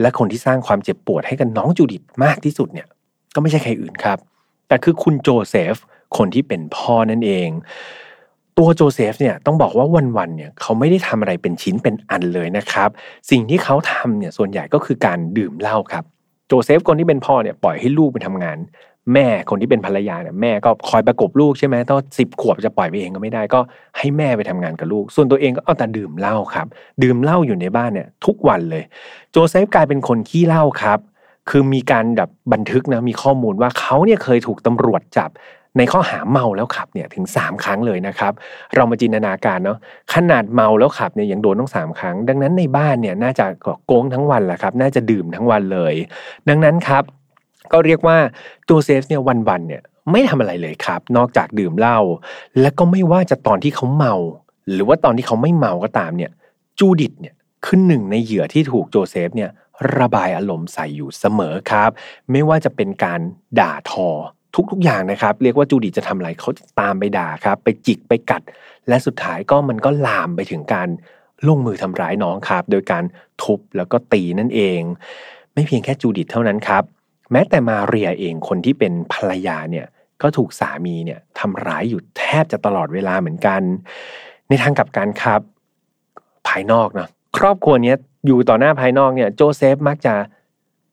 [0.00, 2.86] และคนที่สร้างความเจ็บปวดให้กับน้องจูดิตมากที่สุดเนี่ย
[3.34, 4.18] ก็ไม่ใช่ใครอื่นครับ
[4.68, 5.74] แต่คือคุณโจเซฟ
[6.16, 7.48] คนที่เป็นพ่อนั่นเอง
[8.58, 9.86] ตัวโจเซฟเนี่ยต้องบอกว่า
[10.16, 12.90] วันๆเนี่ยเขาไม่ได้ทำอะไรเป็นชิ้นเป็นอันเลยนะครับ
[13.30, 16.04] สิ่งที่เขาทำเนี่ยส่วนใหญ่ก็คือการดื่มเหล้าครับ
[16.48, 18.58] โจเซฟคนที่เป็นพ่อเนี่ยปล่อยให้ลูกไปทำงาน
[19.14, 23.60] แม่คนที่เป็นภรรยาเนี่ยแม่ก็คอยประกบลูกใช่ไหมต้องสิบขวบจะปล่อยไปเองก็ไม่ได้ก็
[23.98, 26.66] ให้แม่ไปทำงานกับลูก ส่วนตัวเองก็เอาแต่ดื่มเหล้าครับ
[27.02, 28.82] ดื่มเหล้าอยู่ในบ้านเนี่ยทุกวันเลย
[29.30, 30.98] โจเซฟกลายเป็นคนขี้เหล้าครับ
[31.50, 35.30] คือมีการแบบบันทึกนะมีข้อมูลว่าเขาเนี่ยเคยถูกตำรวจจับ
[35.78, 38.32] ในข้อหาเมาแล้วขับเนี่ยถึง 3 ครั้งเลยนะครับ
[38.74, 39.78] เรามาจินตนาการเนาะ
[40.14, 43.46] ขนาดเมาแล้วขับเนี่ยยังโดนตั้งสามครั้ง ดังนั้นในบ้านเนี่ยน่าจะ
[43.86, 45.94] ก๊งทั้งวันแหละครับ น่าจะดื่มทั้งวันเลย
[46.48, 47.04] ดังนั้นครับ
[47.72, 48.16] ก็เรียกว่า
[48.64, 51.98] โจเซฟเนี่ยวันๆเนี่ยไม่ทำอะไรเลยครับ นอกจากดื่มเหล้า
[52.60, 54.14] และก็ไม่ว่าจะตอนที่เขาเมา
[54.72, 56.30] หรือว่าตอนที่เขาไม่เมาก็ตามเนี่ย
[56.78, 57.34] จูดิตเนี่ย
[57.64, 59.50] คือหนึ่งในเหยื่อที่ถูกโจเซฟเนี่ย
[59.98, 61.90] ระบายอารมณ์ใส่อยู่เสมอครับ
[62.30, 63.20] ไม่ว่าจะเป็นการ
[63.60, 64.08] ด่าทอ
[64.70, 68.42] ทุกๆอย่างนะครับ เรียกว่าจูดิตจะทำอะไรเขาจะตามไปด่าครับ ไปจิกไปกัด
[68.88, 70.88] และสุดท้ายก็มันก็ลามไปถึงการ
[71.46, 73.04] ลงมือทำร้ายน้องครับ โดยการ
[73.42, 74.80] ทุบแล้วก็ตีนั่นเอง
[75.52, 76.82] ไม่เพียงแค่จูดิตเท่านั้นครับ
[77.32, 79.86] แม้แต่มาเรียเองคนที่เป็นภรรยาเนี่ย
[80.22, 83.60] ก็ถูกสามีเนี่ยทำร้ายอยู่แทบจะตลอดเวลาเหมือนกัน
[84.48, 85.40] ในทางกับการครับ
[86.48, 87.08] ภายนอกนะ
[87.38, 90.14] ครอบครัวเนี้ยอยู่ต่อหน้าภายนอกเนี่ยโจเซฟมักจะ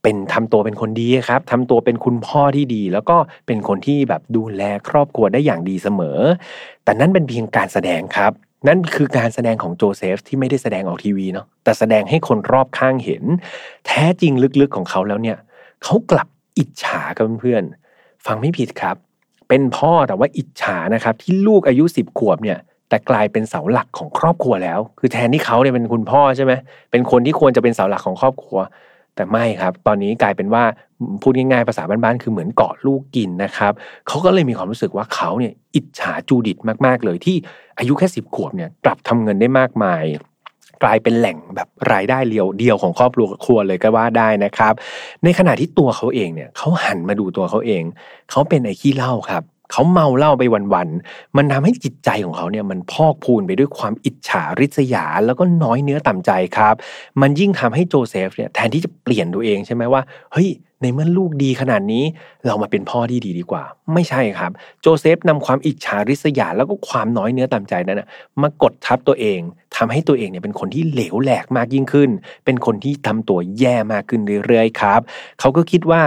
[0.03, 6.19] เป็นทำตัวเป็นคนดีครับทำตัวเป็นคุณพ่อที่ดี แล้วก็เป็นคนที่แบบดูแลครอบครัวได้อย่างดีเสมอ
[6.83, 8.31] แต่นั่นเป็นเพียงการแสดงครับ
[8.67, 13.23] นั่นคือการแสดงของโจเซฟที่ไม่ได้แสดงออกทีวีเนาะแต่แสดงให้คนรอบข้างเห็น
[13.87, 15.37] แท้จริงลึกๆของเขาแล้วเนี่ย
[15.83, 18.95] เขากลับ อิจฉากับเพื่อนๆฟังไม่ผิดครับ
[19.49, 26.53] เป็นพ่อแต่ว่าอิจฉานะครับ ที่ลูกอายุสิบขวบเนี่ยแต่กลายเป็นเสาหลักของครอบครัวแล้ว คือแทนที่เขาเนี่ยเป็นคุณพ่อใช่ไหม
[26.91, 28.59] เป็นคนที่ควรจะเป็นเสาหลักของครอบครัว
[29.15, 30.63] แต่ไม่ครับ ตอนนี้กลายเป็นว่า
[31.21, 33.73] พูดง่ายๆภาษาบ้านๆคือเหมือนเกาะลูกกินนะครับ
[34.07, 37.35] เขาก็เลยมีความรู้สึกว่าเขาเนี่ยอิจฉาจูดิตมากๆเลยที่
[37.79, 40.03] อายุแค่สิบขวบเนี่ยกลับทำเงินได้มากมาย
[40.83, 43.11] กลายเป็นแหล่งแบบรายได้เดียวเดียวของครอบ
[43.45, 44.73] ครัวเลยก็ว่าได้นะครับ
[45.23, 47.83] ในขณะที่ตัวเขาเองเนี่ยเขาหันมาดูตัวเขาเอง
[48.31, 56.75] เขาเป็นไอ้ขี้เล่าครับ เขาเมาเหล้าไปวันๆ มันทำให้จิตใจของเขาเนี่ยมันพอกพูนไปด้วยความอิจฉาริษยา แล้วก็น้อยเนื้อต่ำใจครับ
[57.21, 60.01] มันยิ่งทำให้โจเซฟเนี่ยแทนที่จะเปลี่ยนตัวเองใช่ไหมว่า
[60.33, 60.49] เฮ้ย
[60.81, 62.03] ในเมื่อลูกดีขนาดนี้
[62.45, 64.51] เรามาเป็นพ่อที่ดีดีกว่า ไม่ใช่ครับ
[64.81, 68.07] โจเซฟนำความอิจฉาริษยา แล้วก็ความน้อยเนื้อต่ำใจนั้นนะ
[68.41, 69.39] มากดทับตัวเอง
[69.75, 72.09] ทำให้ตัวเองเนี่ยเป็นคนที่เหลวแหลกมากยิ่งขึ้น
[72.45, 75.01] เป็นคนที่ทำตัวแย่มากขึ้นเรื่อยๆครับ
[75.39, 76.01] เขาก็คิดว่า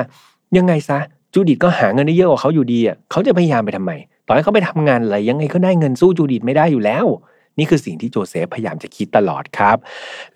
[0.57, 0.99] ยังไงซะ
[1.39, 3.93] จูดิตก็หาเงินได้เยอะกว่าเขาอยู่ดีอะเขาจะพยายามไปทำไม
[4.27, 7.07] ต่อให้เขาไปทำงานอะไรยังไงก็ได้เงินสู้จูดิตไม่ได้อยู่แล้ว
[7.59, 9.77] นี่คือสิ่งที่โจเซฟพยายามจะคิดตลอดครับ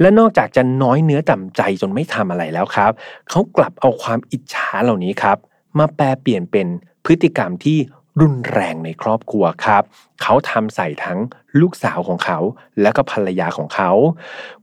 [0.00, 2.92] และนอกจากจะน้อยเนื้อต่ำใจจนไม่ทำอะไรแล้วครับ
[3.30, 5.36] เขากลับเอาความอิจฉาเหล่านี้ครับ
[5.78, 6.66] มาแปลเปลี่ยนเป็น
[7.04, 7.78] พฤติกรรมที่
[8.20, 9.82] รุนแรงในครอบครัวครับ
[10.22, 11.18] เขาทำใส่ทั้ง
[11.60, 12.38] ลูกสาวของเขา
[12.80, 13.90] และก็ภรรยาของเขา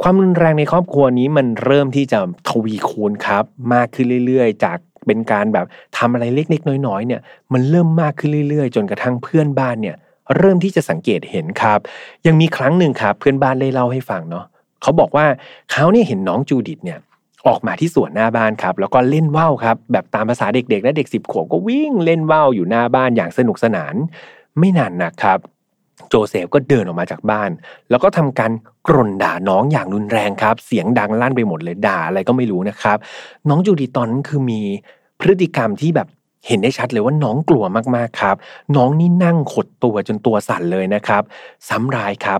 [0.02, 4.78] ความรุนแรงในครอบครัวนี้มันเริ่มที่จะทวีคูณครับ มากขึ้นเรื่อยๆ จาก
[5.10, 5.65] เป็นการแบบ
[5.98, 7.22] ทำอะไรเล็กๆ น้อยๆเนี่ย
[7.54, 9.95] มันเริ่มมากขึ้นเรื่อยๆ จนกระทั่งเพื่อนบ้านเนี่ย
[10.38, 11.80] เริ่มที่จะสังเกตเห็นครับ
[12.28, 14.45] ยังมีครั้งหนึ่งครับ เพื่อนบ้านได้เล่าให้ฟังเนาะ
[14.82, 15.26] เขาบอกว่า
[15.72, 17.00] เขาเนี่ยเห็นน้องจูดิตเนี่ย
[17.48, 23.95] ออกมาที่สวนหน้าบ้านครับ แล้วก็เล่นว่าวครับ แบบตามภาษาเด็กๆ และเด็กสิบขวบก็วิ่งเล่นว่าวอยู่หน้าบ้านอย่างสนุกสนาน
[24.60, 25.39] ไม่นานนะครับ
[26.10, 27.50] โจเซฟก็เดินออกมาจากบ้าน
[27.89, 28.52] แล้วก็ทำการ
[28.88, 32.98] กร่นด่าน้องอย่างรุนแรงครับ เสียงดังลั่นไปหมดเลยด่าอะไรก็ไม่รู้นะครับ
[33.50, 34.62] น้องจูดิตตอนนั้นคือมี
[35.19, 36.08] พฤติกรรมที่แบบ
[36.47, 38.36] เห็นได้ชัดเลยว่าน้องกลัวมากๆครับ
[38.75, 41.23] น้องนี่นั่งขดตัวจนตัวสั่นเลยนะครับ
[41.69, 42.39] ซ้ำรายครับ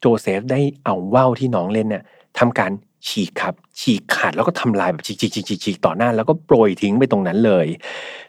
[0.00, 2.04] โจเซฟได้เอาว่าวที่น้องเล่นเนี่ย
[2.38, 2.70] ทำการ
[3.06, 7.66] ฉีกครับ ฉีกขาดแล้วก็ทำลายแบบฉีกๆๆต่อหน้า แล้วก็โปรยทิ้งไปตรงนั้นเลย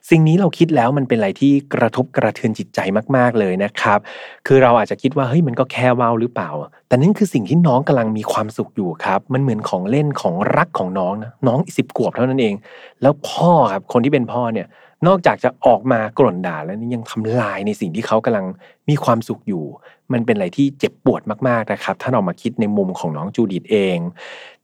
[0.09, 2.79] สิ่งนี้เราคิดแล้วมันเป็นอะไรที่กระทบกระเทือนจิตใจ
[3.15, 3.99] มากๆเลยนะครับ
[4.47, 6.49] คือเราอาจจะคิดว่าเฮ้ยมันก็แค่ว่าวหรือเปล่า
[6.87, 12.55] แต่นั่นคือสิ่งที่น้องกำลังมีความสุขอยู่ครับ มันเหมือนของเล่นของรักของน้องนะน้องสิบขวบเท่านั้นเอง
[13.01, 14.67] แล้วพ่อครับคนที่เป็นพ่อเนี่ย
[15.07, 18.45] นอกจากจะออกมากล่นด่าแล้วนี่ยังทำลายในสิ่งที่เขากำลัง
[18.89, 19.65] มีความสุขอยู่
[20.13, 23.97] มันเป็นอะไรที่เจ็บปวดมากๆนะครับ ถ้าเรามาคิดในมุมของน้องจูดิตเอง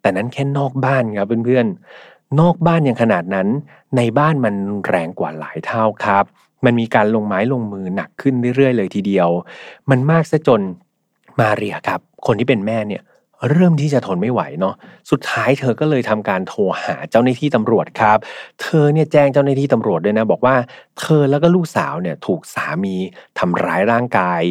[0.05, 1.67] แต่นั้นแค่นอกบ้านครับเพื่อน
[2.39, 3.47] นอกบ้านยังขนาดนั้น
[3.97, 4.55] ในบ้านมัน
[4.87, 6.23] แรงกว่าหลายเท่าครับ
[6.65, 9.29] มันมีการลงไม้ลงมือหนักขึ้นเรื่อยๆเลยทีเดียว
[9.89, 10.61] มันมากซะจน
[11.39, 13.01] มาเรียครับ คนที่เป็นแม่เนี่ย
[13.49, 14.75] เริ่มที่จะทนไม่ไหวเนาะ
[15.11, 18.17] สุดท้ายเธอก็เลยทำการโทรหาเจ้าหน้าที่ตำรวจครับ
[18.61, 20.55] เธอเนี่ยแจ้งเจ้าหน้าที่ตำรวจด้วยนะ บอกว่า
[20.99, 22.95] เธอแล้วก็ลูกสาวเนี่ยถูกสามี
[23.39, 24.41] ทำร้ายร่างกาย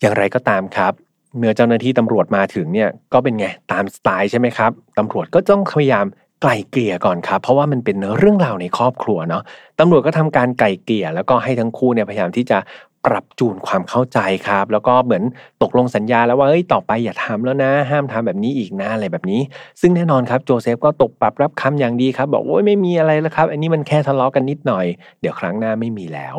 [0.00, 0.92] อย่างไรก็ตามครับ
[1.36, 6.06] เมื่อเจ้าหน้าที่ตำรวจมาถึงเนี่ยก็เป็นไงตามสไตล์ใช่ไหมครับตำรวจก็ต้องพยายาม
[6.42, 9.42] ไกล่เกลี่ยก่อนครับ เพราะว่ามันเป็นเรื่องราวในครอบครัวเนาะ
[9.80, 12.58] ตำรวจก็ทำการไกล่เกลี่ย แล้วก็ให้ทั้งคู่เนี่ยพยายามที่จะ
[13.06, 15.22] ปรับจูนความเข้าใจครับ แล้วก็เหมือน
[15.62, 19.40] ตกลงสัญญาแล้วว่าเอ้ยต่อไปอย่าทำแล้วนะ ห้ามทำแบบนี้อีกนะอะไรแบบนี้
[19.80, 24.86] ซึ่งแน่นอนครับโจเซฟก็ตกปากรับคำอย่างดีครับ บอกโอ้ยไม่มีอะไรแล้วครับ อันนี้มันแค่ทะเลาะกันนิดหน่อย
[25.20, 26.36] เดี๋ยวครั้งหน้าไม่มีแล้ว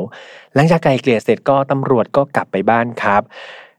[0.56, 3.22] หลังจากไกล่เกลี่ยเสร็จก็ตำรวจก็กลับไปบ้านครับ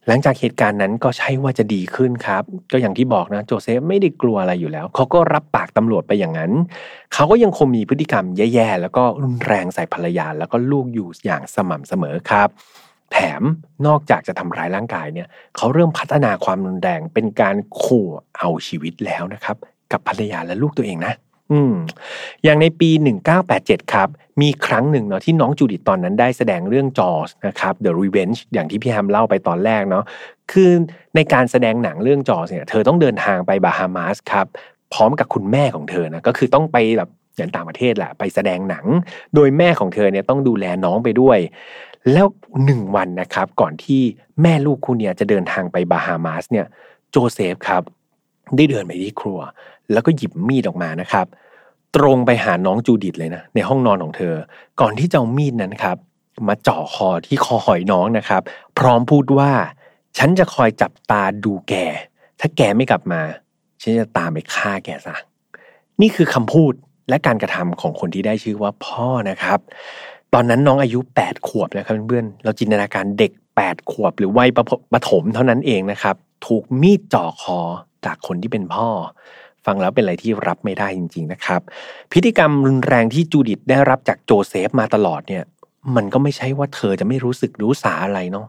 [0.06, 6.52] หลังจากเหตุการณ์นั้นก็ใช่ว่าจะดีขึ้นครับ ก็อย่างที่บอกนะโจเซฟไม่ได้กลัวอะไรอยู่แล้ว เขาก็รับปากตำรวจไปอย่างนั้น
[7.14, 12.48] เขาก็ยังคงมีพฤติกรรมแย่ๆ แล้วก็รุนแรงใส่ภรรยา แล้วก็ลูกอยู่อย่างสม่ำเสมอครับ
[13.12, 13.42] แถม
[13.86, 18.06] นอกจากจะทำร้ายร่างกายเนี่ย เขาเริ่มพัฒนาความรุนแรงเป็นการขู่
[18.38, 19.56] เอาชีวิตแล้วนะครับ
[19.92, 21.14] กับภรรยาและลูกตัวเองนะ
[21.52, 21.74] อืม
[22.44, 22.90] อย่างในปี
[23.40, 24.08] 1987 ครับ
[24.40, 30.04] มีครั้งหนึ่งเนาะที่น้องจูดิตตอนนั้นได้แสดงเรื่องจอสนะครับ The Revenge อย่างที่พี่แฮมเล่าไปตอนแรกเนาะ
[30.52, 30.70] คือ
[31.14, 34.46] ในการแสดงหนังเรื่องจอสเนี่ยเธอต้องเดินทางไปบาฮามาสครับ
[34.92, 38.86] พร้อมกับคุณแม่ของเธอนะก็คือต้องไปแบบอย่างต่างประเทศแหละไปแสดงหนัง
[39.34, 41.38] โดยแม่ของเธอเนี่ยต้องดูแลน้องไปด้วย
[42.12, 42.26] แล้ว
[42.64, 44.02] หนึ่งวันนะครับ ก่อนที่
[44.42, 46.66] แม่ลูกคู่เนี่ยจะเดินทางไปบาฮามาสเนี่ย
[47.10, 47.82] โจเซฟครับ
[48.56, 49.38] ได้เดินไปที่ครัว
[49.92, 51.26] แล้วก็หยิบมีดออกมานะครับ
[51.96, 54.35] ตรงไปหาน้องจูดิตเลยนะในห้องนอนของเธอ
[54.81, 55.96] ก่อนที่จะเอามีดนั้นครับ
[56.48, 58.42] มาเจาะคอที่คอหอยน้องนะครับ
[58.79, 59.50] พร้อมพูดว่า
[60.18, 61.74] ฉันจะคอยจับตาดูแก
[62.40, 63.20] ถ้าแกไม่กลับมา
[63.81, 65.16] ฉันจะตามไปฆ่าแกซะ
[66.00, 66.72] นี่คือคำพูด
[67.09, 69.59] และการกระทำของคนที่ได้ชื่อว่าพ่อนะครับ
[70.35, 74.50] ตอนนั้นน้องอายุ 8 ขวบนะครับเพื่อนๆเราจินตนาการเด็ก 8 ขวบ หรือวัย
[74.92, 77.61] ประถมเท่านั้นเองนะครับ ถูกมีดจ่อคอ
[78.07, 78.88] จากคนที่เป็นพ่อ
[79.70, 81.61] ฟังแล้วเป็นอะไรที่รับไม่ได้จริง ๆนะครับ
[82.12, 85.44] พฤติกรรมรุนแรงที่จูดิตได้รับจากโจเซฟมาตลอดเนี่ย
[85.96, 88.46] มันก็ไม่ใช่ว่าเธอจะไม่รู้สึกรู้สาอะไรเนาะ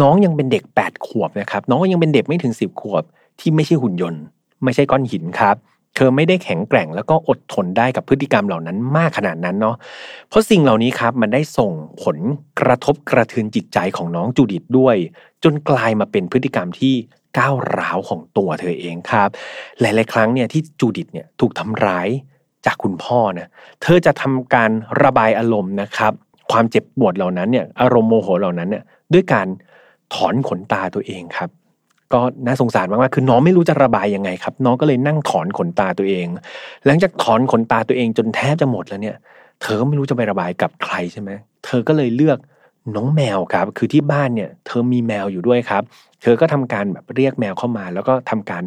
[0.00, 3.02] น้องยังเป็นเด็ก 8 ขวบนะครับ น้องยังเป็นเด็กไม่ถึง 10 ขวบ
[3.40, 4.22] ที่ไม่ใช่หุ่นยนต์
[4.64, 5.56] ไม่ใช่ก้อนหินครับ
[5.96, 9.76] เธอไม่ได้แข็งแกร่งแล้วก็อดทนได้กับพฤติกรรมเหล่านั้นมากขนาดนั้นเนาะ
[10.28, 11.70] เพราะสิ่งเหล่านี้ครับมันได้ส่ง
[12.02, 12.16] ผล
[12.60, 14.96] กระทบกระเทือนจิตใจของน้องจูดิตด้วย
[15.44, 16.94] จนกลายมาเป็นพฤติกรรมที่
[17.38, 19.28] ก้าวร้าวของตัวเธอเองครับ
[19.80, 22.08] หลาย ๆ ครั้งเนี่ยที่จูดิตเนี่ยถูกทำร้าย
[22.66, 23.48] จากคุณพ่อนะ
[23.82, 24.70] เธอจะทำการ
[25.02, 26.12] ระบายอารมณ์นะครับ
[26.50, 29.46] ความเจ็บปวดเหล่านั้นเนี่ยอารมณ์โมโหเหล่านั้นเนี่ยด้วยการ
[30.14, 31.50] ถอนขนตาตัวเองครับ
[32.12, 36.26] ก็น่าสงสารมากๆคือน้องไม่รู้จะระบายยังไงครับ น้องก็เลยนั่งถอนขนตาตัวเอง
[36.86, 39.16] หลังจากถอนขนตาตัวเองจนแทบจะหมดแล้วเนี่ย
[39.62, 41.30] เธอก็ไม่รู้จะไประบายกับใครใช่ไหม
[41.64, 42.38] เธอก็เลยเลือก
[42.96, 45.82] น้องแมวครับ คือที่บ้านเนี่ย เธอมีแมวอยู่ด้วยครับ
[46.22, 48.64] เธอก็ทำการแบบเรียกแมวเข้ามา แล้วก็ทำการ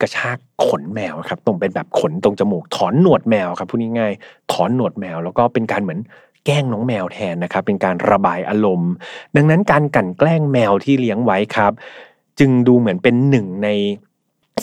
[0.00, 6.00] กระชากขนแมวครับ ตรงเป็นแบบขนตรงจมูก ถอนหนวดแมวครับพูดง่ายๆถอนหนวดแมว แล้วก็เป็นการเหมือน
[6.46, 8.92] แกล้งน้องแมวแทนนะครับ เป็นการระบายอารมณ์
[9.36, 11.72] ดังนั้นการกั่นแกล้งแมวที่เลี้ยงไว้ครับ
[12.38, 13.68] จึงดูเหมือนเป็นหนึ่งใน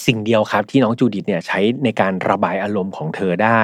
[0.05, 3.61] สิ่งเดียวครับที่น้องจูดิตเนี่ยใช้ในการระบายอารมณ์ของเธอได้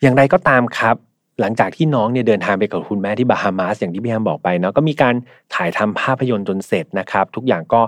[0.00, 0.96] อย่างไรก็ตามครับ
[1.40, 5.14] หลังจากที่น้องเนี่ยเดินทางไปกับคุณแม่ที่บาฮามาสอย่างที่พี่แฮมบอกไปเนาะก็มีการ
[5.54, 7.80] ถ่ายทำภาพยนตร์จนเสร็จนะครับ ทุกอย่างก็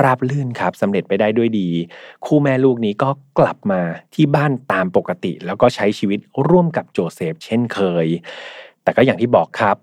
[0.00, 1.68] ราบลื่นครับสำเร็จไปได้ด้วยดี
[2.26, 3.80] คู่แม่ลูกนี้ก็กลับมา
[4.14, 6.18] ที่บ้านตามปกติ แล้วก็ใช้ชีวิต
[6.48, 8.06] ร่วมกับโจเซฟเช่นเคย
[8.82, 9.76] แต่ก็อย่างที่บอกครับ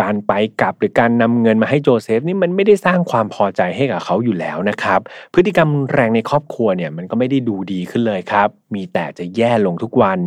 [0.00, 5.00] การไปกลับหรือการนำเงินมาให้โจเซฟนี่มันไม่ได้สร้างความพอใจให้กับเขาอยู่แล้วนะครับ
[5.34, 10.18] พฤติกรรมแรงในครอบครัวเนี่ยมันก็ไม่ได้ดูดีขึ้นเลยครับ มีแต่จะแย่ลงทุกวัน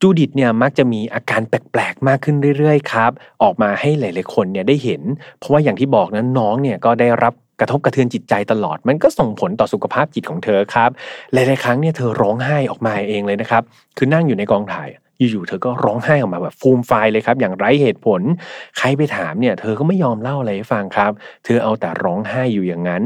[0.00, 5.02] จูดิตเนี่ยมักจะมีอาการแปลกๆมากขึ้นเรื่อยๆครับ ออกมาให้หลายๆคนเนี่ยได้เห็น
[5.38, 10.90] เพราะว่าอย่างที่บอกนั้นน้องเนี่ยก็ได้รับกระทบกระเทือนจิตใจตลอด มันก็ส่งผลต่อสุขภาพจิตของเธอครับ
[11.32, 13.62] หลายๆครั้งเนี่ยเธอร้องไห้ออกมาเองเลยนะครับ
[13.96, 18.20] คือนั่งอยู่ในกองถ่าย อยู่ๆเธอก็ร้องไห้ออกมาแบบฟูมไฟเลยครับ อย่างไร้เหตุผล
[18.78, 21.12] ใครไปถามเนี่ย เธอก็ไม่ยอมเล่าอะไรให้ฟังครับ
[21.44, 23.04] เธอเอาแต่ร้องไห้อยู่อย่างนั้น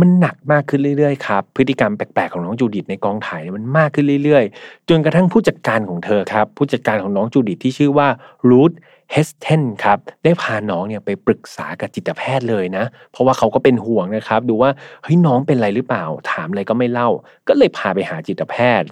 [0.00, 8.08] มันหนักมากขึ้นเรื่อยๆครับ พฤติกรรมแปลกๆของน้องจูดิตในกองถ่ายมันมากขึ้นเรื่อยๆ จนกระทั่งผู้จัดการของเธอครับ ผู้จัดการของน้องจูดิตที่ชื่อว่า
[8.50, 8.72] รูท
[9.12, 14.70] เฮสเทนครับได้พาน้องเนี่ยไปปรึกษากับจิตแพทย์เลยนะ เพราะว่าเขาก็เป็นห่วงนะครับ ดูว่า
[15.02, 17.08] เฮ้ยน้องเป็นอะไรหรือเปล่า ถามอะไรก็ไม่เล่า
[17.48, 18.88] ก็เลยพาไปหาจิตแพทย์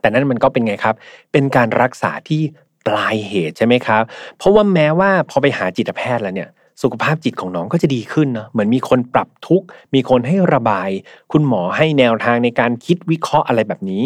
[0.00, 0.94] แต่นั้นมันก็เป็นไงครับ
[1.32, 2.42] เป็นการรักษาที่
[2.86, 4.02] ปลายเหตุใช่ไหมครับ
[4.38, 6.48] เพราะว่าแม้ว่าพอไปหาจิตแพทย์แล้วเนี่ย
[6.82, 10.90] สุขภาพจิตของน้องก็จะดีขึ้นเนาะเหมือนมีคนปรับทุกข์ มีคนให้ระบาย
[11.32, 14.04] คุณหมอให้แนวทางในการคิดวิเคราะห์อะไรแบบนี้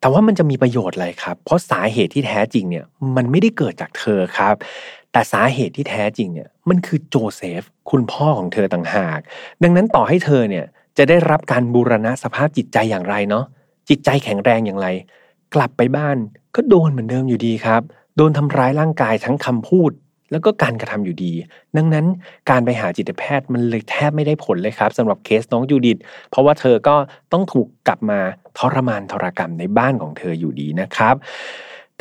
[0.00, 2.84] แต่ว่ามันจะมีประโยชน์อะไรครับ เพราะสาเหตุที่แท้จริงเนี่ย
[3.16, 4.54] มันไม่ได้เกิดจากเธอครับ
[5.12, 9.20] แต่สาเหตุที่แท้จริงเนี่ยมันคือโจเซฟ คุณพ่อของเธอต่างหาก
[9.62, 10.64] ดังนั้นต่อให้เธอเนี่ย
[10.98, 13.44] จะได้รับการบูรณะสภาพจิตใจอย่างไรเนาะ
[13.88, 14.86] จิตใจแข็งแรงอย่างไร
[15.54, 16.16] กลับไปบ้าน
[16.54, 17.82] ก็โดนเหมือนเดิมอยู่ดีครับ
[18.16, 19.90] โดนทำร้ายร่างกายทั้งคำพูด
[20.30, 21.32] แล้วก็การกระทำอยู่ดี
[21.76, 22.06] ดังนั้น
[22.50, 25.98] การไปหาจิตแพทย์มันเลยแทบไม่ได้ผลเลยครับสำหรับเคสน้องจูดิต
[26.30, 26.96] เพราะว่าเธอก็
[27.32, 28.20] ต้องถูกกลับมา
[28.58, 31.14] ทรมานทรกรรมในบ้านของเธออยู่ดีนะครับ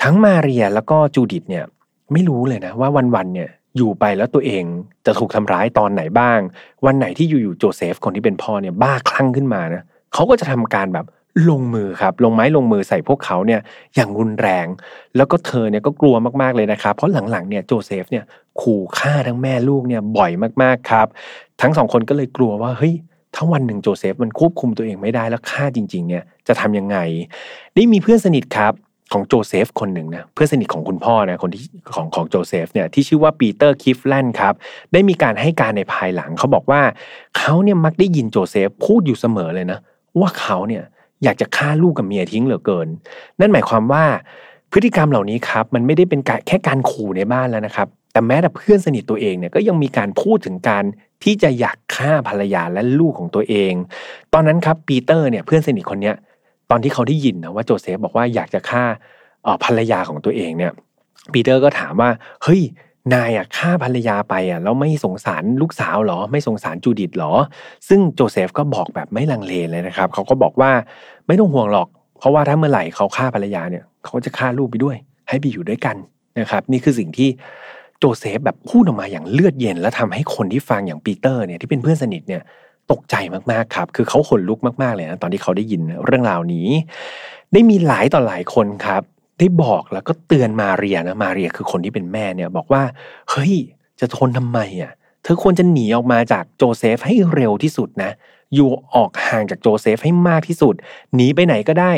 [0.02, 1.66] ทั้งมาเรียแล้วก็จูดิตเนี่ย
[2.14, 4.64] ไม่รู้เลยนะว่าวันๆเนี่ยอยู่ไปแล้วตัวเอง
[5.06, 6.40] จะถูกทำร้ายตอนไหนบ้าง
[6.86, 11.06] วันไหนที่อยู่ๆโจเซฟคนที่เป็นพ่อเนี่ยบ้าคลั่งขึ้นมานะเขาก็จะทำการแบบ
[11.50, 13.62] ลงมือครับลงไม้ลงมือใส่พวกเขาเนี่ย
[13.96, 14.68] อย่างรุนแรง
[15.16, 18.24] แล้วก็เธอเนี่ยก็กลัวมากๆเลยนะครับเพราะหลังๆเนี่ยโจเซฟเนี่ย
[18.62, 20.32] ขู่ฆ่าทั้งแม่ลูกเนี่ยบ่อย
[20.64, 21.08] มากๆครับ
[21.62, 22.94] ทั้งสองคนก็เลยกลัวว่าเฮ้ย
[23.36, 26.98] ถ้าวันหนึ่งโจเซฟมันควบคุมตัวเองไม่ได้แล้วฆ่าจริง ๆ เนี่ยจะทำยังไง
[27.76, 28.74] ได้มีเพื่อนสนิทครับ
[29.14, 34.54] ของโจเซฟคนหนึ่งนะเพื่อนสนิทของคุณพ่อนะคนที่ของของโจเซฟเนี่ยที่ชื่อว่าปีเตอร์คิฟแลนด์ครับ
[34.94, 36.82] ได้มีการให้การในภายหลังเขาบอกว่า
[37.38, 39.80] เขาเนี่ยมักได้ยินโจเซฟพูดอยู่เสมอเลยนะ
[40.20, 40.84] ว่าเขาเนี่ย
[41.24, 42.88] อยากจะฆ่าลูกกับเมียทิ้งเหลือเกิน
[43.40, 44.06] นั่นหมายความว่า
[44.72, 50.84] พฤติกรรมเหล่านี้ครับมันไม่ได้เป็นแค่การขู่ในบ้านแล้วนะครับ แต่แม้แต่เพื่อนสนิทตัวเองเนี่ยก็ยังมีการพูดถึงการ
[51.24, 53.74] ที่จะอยากฆ่าภรรยาและลูกของตัวเอง
[54.34, 56.16] ตอนนั้นครับปีเตอร์เนี่ยเพื่อนสนิทคนเนี้ย
[56.70, 58.84] ตอนที่เขาได้ยินนะว่าโจเซฟบอกว่าอยากจะฆ่า
[59.64, 60.72] ภรรยาของตัวเองเนี่ย
[61.34, 62.10] ปีเตอร์ก็ถามว่า
[62.44, 62.62] เฮ้ย
[63.14, 67.34] นายอะฆ่าภรรยาไปอะแล้วไม่สงสารลูกสาวหรอ ไม่สงสารจูดิตหรอ
[67.88, 70.72] ซึ่งโจเซฟก็บอกแบบไม่ลังเลเลยนะครับ เขาก็บอกว่า
[71.28, 74.96] ไม่ต้องห่วงหรอก เพราะว่าถ้าเมื่อไหร่เขาฆ่าภรรยาเนี่ย เขาจะฆ่าลูกไปด้วย
[75.30, 75.96] ให้ไปอยู่ด้วยกัน
[76.40, 77.30] นะครับ นี่คือสิ่งที่
[78.00, 82.42] โจเซฟแบบพูดออกมาอย่างเลือดเย็น และทำให้คนที่ฟังอย่างปีเตอร์เนี่ยที่เป็นเพื่อนสนิทเนี่ย
[82.92, 83.16] ตกใจ
[83.52, 86.68] มากๆครับ คือเขาขนลุกมากๆเลยนะตอนที่เขาได้ยินเรื่องราวนี้
[87.54, 89.02] ได้มีหลายต่อหลายคนครับ
[89.40, 92.84] ได้บอกแล้วก็เตือนมาเรียนะมาเรียคือคนที่เป็นแม่เนี่ยบอกว่า
[93.30, 93.54] เฮ้ย
[94.00, 94.92] จะทนทำไมอะ
[95.24, 98.12] เธอควรจะหนีออกมาจากโจเซฟให้เร็วที่สุดนะ
[98.56, 100.76] อยู่ออกห่างจากโจเซฟให้มากที่สุด
[101.16, 101.94] หนีไปไหนก็ได้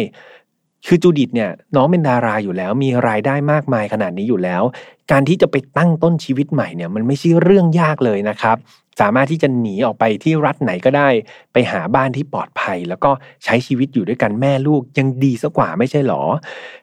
[0.88, 4.64] คือจูดิตเนี่ยน้องเป็นดาราอยู่แล้ว มีรายได้มากมายขนาดนี้อยู่แล้ว
[5.12, 8.58] การที่จะไปตั้งต้นชีวิตใหม่เนี่ยมันไม่ใช่เรื่องยากเลยนะครับ
[9.02, 11.08] สามารถที่จะหนีออกไปที่รัฐไหนก็ได้
[11.54, 13.12] ไปหาบ้านที่ปลอดภัย แล้วก็
[13.44, 16.24] ใช้ชีวิตอยู่ด้วยกันแม่ลูกยังดีซะกว่าไม่ใช่หรอ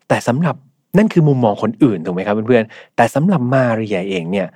[0.09, 0.57] แต่สำหรับ
[0.99, 4.47] นั่นคือมุมมองคนอื่นถูกไหมครับเพื่อนๆแต่สำหรับมาเรียเองเนี่ย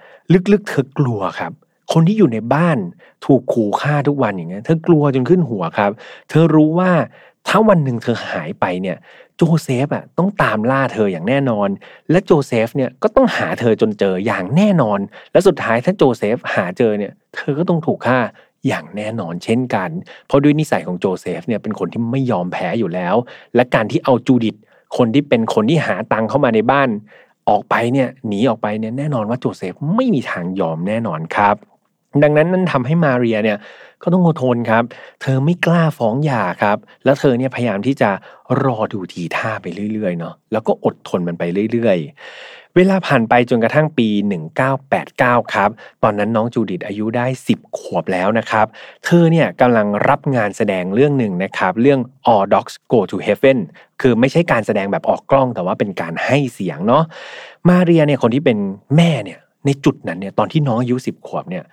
[0.53, 1.53] ลึกๆเธอกลัวครับ
[1.93, 2.79] คนที่อยู่ในบ้าน
[3.25, 5.91] ถูกขู่ฆ่าทุกวันอย่างเงี้ยเธอกลัวจนขึ้นหัวครับ
[6.29, 6.91] เธอรู้ว่า
[7.49, 8.97] ถ้าวันหนึ่งเธอหายไปเนี่ย
[9.37, 11.69] โจเซฟอะต้องตามล่าเธออย่างแน่นอน
[12.11, 14.99] และโจเซฟเนี่ยก็ต้องหาเธอจนเจออย่างแน่นอน
[15.33, 18.19] และสุดท้ายถ้าโจเซฟหาเจอเนี่ย เธอก็ต้องถูกฆ่า
[18.67, 19.91] อย่างแน่นอนเช่นกัน
[20.27, 23.15] เพราะด้วยนิสัยของโจเซฟเนี่ยเป็นคนที่ไม่ยอมแพ้อยู่แล้ว
[23.55, 24.57] และการที่เอาจูดิต
[24.97, 26.89] คนที่เป็นคนที่หาตังเข้ามาในบ้าน
[27.49, 31.57] ออกไปเนี่ยหนีออกไปเนี่ยแน่นอนว่าโจเซฟไม่มีทางยอมแน่นอนครับ
[32.25, 33.59] ดังนั้นนั่นทำให้มาเรียเนี่ย
[34.03, 34.85] ก็ต้องอดทนครับ
[35.23, 38.11] เธอไม่กล้าฟ้องหย่าครับ แล้วเธอเนี่ยพยายามที่จะ
[38.65, 44.09] รอดูทีท่าไปเรื่อยๆเนาะแล้วก็อดทนมันไปเรื่อยๆ เวลาผ่านไปจนกระทั่งปี
[44.81, 45.71] 1989 ครับ
[46.03, 48.67] ตอนนั้นน้องจูดิตอายุได้ 10 ขวบแล้วนะครับ
[49.05, 52.01] เธอเนี่ยกำลังรับงานแสดงเรื่องหนึ่งนะครับ เรื่อง
[52.33, 53.59] All Dogs Go to Heaven
[54.01, 57.05] คือไม่ใช่การแสดงแบบออกกล้องแต่ว่าเป็นการให้เสียงเนาะ
[57.69, 58.59] มาเรียเนี่ยคนที่เป็น
[58.97, 61.65] แม่เนี่ยในจุดนั้นเนี่ยตอนที่น้องอายุ 10 ขวบเนี่ย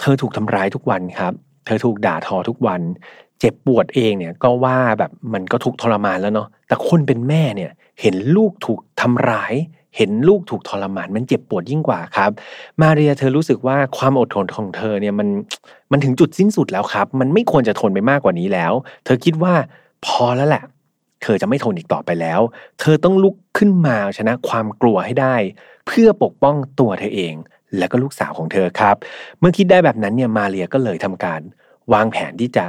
[0.00, 1.32] เธอถูกทำร้ายทุกวันครับ
[1.66, 2.80] เธอถูกด่าทอทุกวัน
[3.40, 9.54] เจ็บปวดเองเนี่ยก็ว่าแบบมันก็ทุกทรมานแล้วเนาะแต่คนเป็นแม่เนี่ยเห็นลูกถูกทำร้าย
[9.96, 12.30] เห็นลูกถูกทรมานมันเจ็บปวดยิ่งกว่าครับ
[12.80, 15.28] มาเรียเธอรู้สึกว่าความอดทนของเธอเนี่ยมัน
[15.92, 18.72] มันถึงจุดสิ้นสุดแล้วครับ มันไม่ควรจะทนไปมากกว่านี้แล้ว
[19.04, 19.54] เธอคิดว่า
[20.06, 20.64] พอแล้วแหละ
[21.22, 22.40] เธอจะไม่ทนอีกต่อไปแล้ว
[22.80, 25.36] เธอต้องลุกขึ้นมาชนะความกลัวให้ได้
[25.86, 27.34] เพื่อปกป้องตัวเธอเอง
[27.78, 28.96] แล้วก็ลูกสาวของเธอครับ
[29.40, 31.40] เมื่อคิดได้แบบนั้นเนี่ยมาเรียก็เลยทำการ
[31.92, 32.64] วางแผนที่จะ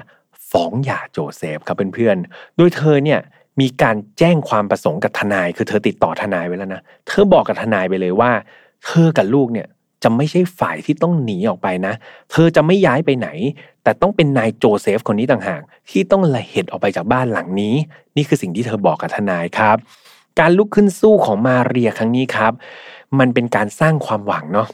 [0.52, 3.20] ฟ้องหย่าโจเซฟครับเพื่อนๆ โดยเธอเนี่ย
[3.62, 8.32] มีการแจ้งความประสงค์กับทนาย คือเธอติดต่อทนายไว้แล้วนะ เธอบอกกับทนายไปเลยว่า
[8.86, 9.68] เธอกับลูกเนี่ย
[10.04, 11.94] จะไม่ใช่ฝ่ายที่ต้องหนีออกไปนะ
[12.32, 13.28] เธอจะไม่ย้ายไปไหน
[13.84, 17.76] แต่ต้องเป็นนายโจเซฟคนนี้ต่างหาก ที่ต้องระเห็จออกไปจากบ้านหลังนี้
[18.16, 19.78] นี่คือสิ่งที่เธอบอกกับทนายครับ
[20.40, 22.54] การลุกขึ้นสู้ของมาเรียครั้งนี้ครับ
[23.20, 24.68] มันเป็นการสร้างความหวังเนาะ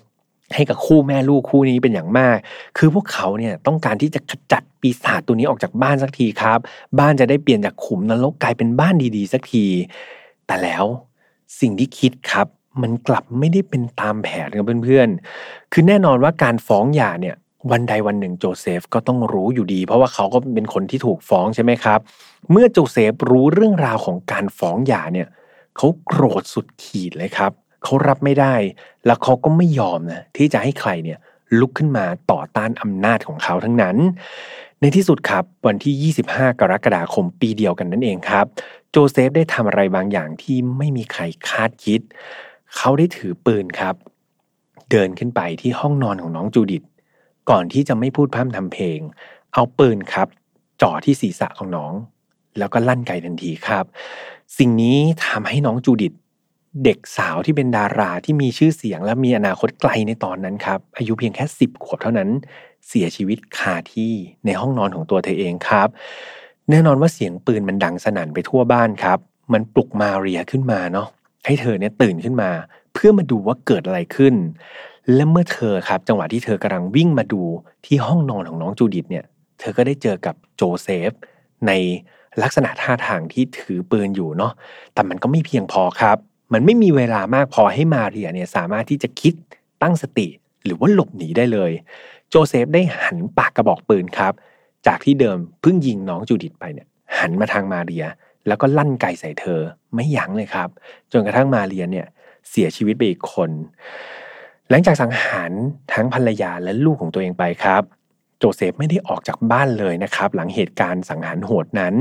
[0.56, 2.38] ให้กับคู่แม่ลูกคู่นี้เป็นอย่างมาก
[2.78, 6.60] คือพวกเขาเนี่ยต้องการที่จะขจัดปีศาจตัวนี้ออกจากบ้านสักทีครับ
[7.00, 9.66] บ้านจะได้เปลี่ยนจากขุมนรกกลายเป็นบ้านดีๆ สักที
[10.48, 10.86] แต่แล้ว
[11.60, 12.48] สิ่งที่คิดครับ
[12.82, 17.36] มันกลับไม่ได้เป็นตามแผนครับเพื่อนๆ คือแน่นอนว่าการฟ้องหย่าเนี่ย
[17.72, 22.00] วันใดวันหนึ่งโจเซฟก็ต้องรู้อยู่ดี เพราะว่าเขาก็เป็นคนที่ถูกฟ้องใช่ไหมครับ
[22.52, 25.28] เมื่อโจเซฟรู้เรื่องราวของการฟ้องหย่าเนี่ย
[25.78, 27.52] เขาโกรธสุดขีดเลยครับ
[27.88, 28.56] เขารับไม่ได้
[29.06, 31.20] แล้วเขาก็ไม่ยอมนะที่จะให้ใครเนี่ย
[31.60, 33.98] ลุกขึ้นมาต่อต้านอำนาจของเขาทั้งนั้น
[34.82, 38.46] ในที่สุดครับวันที่ 25 กรกฎาคมปีเดียวกันนั่นเองครับ
[38.92, 42.02] โจเซฟได้ทำอะไรบางอย่างที่ไม่มีใครคาดคิด
[42.76, 43.96] เขาได้ถือปืนครับ
[44.92, 46.84] เดินขึ้นไปที่ห้องนอนของน้องจูดิต
[47.50, 49.00] ก่อนที่จะไม่พูดพร่ำทำเพลง
[49.54, 50.28] เอาปืนครับ
[50.82, 51.94] จ่อที่ศีรษะของน้อง
[52.58, 53.86] แล้วก็ลั่นไกทันทีครับ
[54.58, 56.14] สิ่งนี้ทำให้น้องจูดิต
[56.84, 62.30] เด็กสาวที่เป็นดาราที่มีชื่อเสียงและมีอนาคตไกลในตอนนั้นครับ อายุเพียงแค่สิบขวบเท่านั้น
[62.88, 64.14] เสียชีวิตคาที่
[64.46, 65.88] ในห้องนอนของตัวเธอเองครับ
[66.70, 69.20] แน่นอนว่าเสียงปืนมันดังสนั่นไปทั่วบ้านครับ
[69.54, 71.08] มันปลุกมาเรียขึ้นมาเนาะ
[71.46, 72.50] ให้เธอเนี่ยตื่นขึ้นมา
[72.94, 74.36] เพื่อมาดูว่าเกิดอะไรขึ้น
[75.14, 77.42] และเมื่อเธอครับ จังหวะที่เธอกำลังวิ่งมาดู
[77.86, 79.26] ที่ห้องนอนของน้องจูดิตเนี่ย
[79.60, 81.12] เธอก็ได้เจอกับโจเซฟ
[81.68, 81.72] ใน
[82.42, 84.52] ลักษณะท่าทางที่ถือปืนอยู่เนาะ
[84.94, 86.18] แต่มันก็ไม่เพียงพอครับ
[86.54, 89.34] มันไม่มีเวลามากพอให้มาเรียเนี่ยสามารถที่จะคิด
[89.82, 90.28] ตั้งสติ
[90.66, 91.72] หรือว่าหลบหนีได้เลย
[92.30, 94.34] โจเซฟได้หันปากกระบอกปืนครับ
[94.88, 96.88] จากที่เดิมเพิ่งยิงน้องจูดิตไปเนี่ย
[97.20, 98.06] หันมาทางมาเรีย
[98.48, 99.62] แล้วก็ลั่นไกใส่เธอ
[99.96, 100.70] ไม่ยั้งเลยครับ
[101.12, 102.08] จนกระทั่งมาเรียเนี่ย
[102.50, 103.50] เสียชีวิตไปอีกคน
[104.70, 105.52] หลังจากสังหาร
[105.94, 107.84] ทั้งภรรยาและลูกของตัวเองไปครับ
[108.40, 111.96] โจเซฟไม่ได้ออกจากบ้านเลยนะครับ หลังเหตุการณ์สังหารโหดนั้น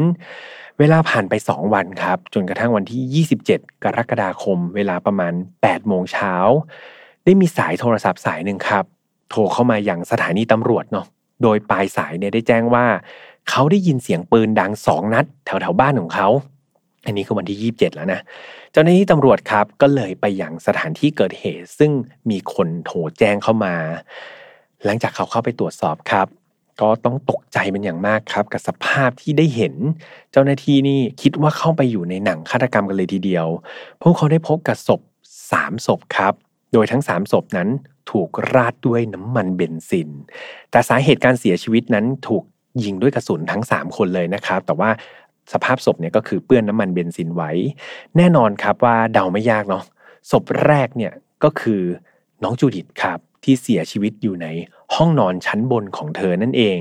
[0.79, 6.35] เวลาผ่านไป 2 วันครับ จนกระทั่งวันที่ 27 กรกฎาคม เวลาประมาณ 8 โมงเช้า
[7.25, 8.85] ได้มีสายโทรศัพท์สายหนึ่งครับ
[9.31, 11.07] โทรเข้ามาอย่างสถานีตำรวจเนาะ
[11.43, 12.87] โดยปลายสายเนี่ยได้แจ้งว่า
[13.51, 16.29] เขาได้ยินเสียงปืนดังสองนัด แถวแถวบ้านของเขา
[17.07, 18.21] อันนี้คือวันที่ 27 แล้วนะ
[18.73, 21.93] เจ้าหน้าที่ตำรวจครับก็เลยไปยังสถานที่เกิดเหตุ ซึ่ง
[22.31, 23.75] มีคนโทรแจ้งเข้ามา
[24.85, 26.27] หลังจากเขาเข้าไปตรวจสอบครับ
[26.81, 29.75] ก็ต้องตกใจเป็นอย่างมากครับ กับสภาพที่ได้เห็น
[30.33, 33.47] เจ้าหน้าที่นี่คิดว่าเข้าไปอยู่ในหนังฆาตกรรมกันเลยทีเดียว
[34.03, 35.01] พวกเขาได้พบกับศพ
[35.51, 36.35] สามศพครับ
[36.73, 37.69] โดยทั้งสามศพนั้น
[38.11, 40.09] ถูกราดด้วยน้ำมันเบนซิน
[40.71, 42.43] แต่สาเหตุการเสียชีวิตนั้นถูก
[42.85, 44.91] ยิงด้วยกระสุนทั้ง 3 คนเลยนะครับ แต่ว่า
[45.53, 47.51] สภาพศพเนี่ยก็คือเปื้อนน้ำมันเบนซินไว้
[48.17, 49.85] แน่นอนครับว่าเดาไม่ยากเนาะ
[50.31, 51.13] ศพแรกเนี่ย
[51.45, 51.83] ก็คือ
[52.43, 54.47] น้องจูดิตครับที่เสียชีวิตอยู่ใน
[54.95, 56.81] ห้องนอนชั้นบนของเธอนั่นเอง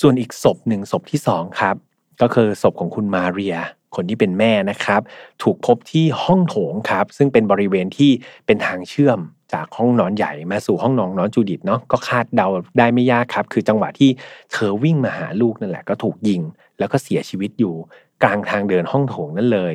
[0.00, 1.76] ส่วนอีกศพหนึ่งศพที่สองครับ
[2.20, 3.56] ก็คือศพของคุณมาเรีย
[3.94, 5.00] คนที่เป็นแม่นะครับ
[5.42, 8.10] ถูกพบที่ห้องโถงครับ ซึ่งเป็นบริเวณที่
[8.46, 9.18] เป็นทางเชื่อม
[9.52, 14.10] จากห้องนอนใหญ่มาสู่ห้องนอนน้องจูดิตเนาะก็คาดเดาได้ไม่ยากครับ คือจังหวะที่
[14.52, 16.40] เธอวิ่งมาหาลูกนั่นแหละก็ถูกยิง
[16.78, 17.74] แล้วก็เสียชีวิตอยู่
[18.22, 19.74] กลางทางเดินห้องโถงนั่นเลย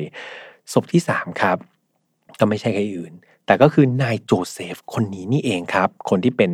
[0.72, 1.56] ศพที่สามครับ
[2.38, 3.12] ก็ไม่ใช่ใครอื่น
[3.46, 6.50] แต่ก็คือนายโจเซฟคนนี้นี่เองครับ คนที่เป็น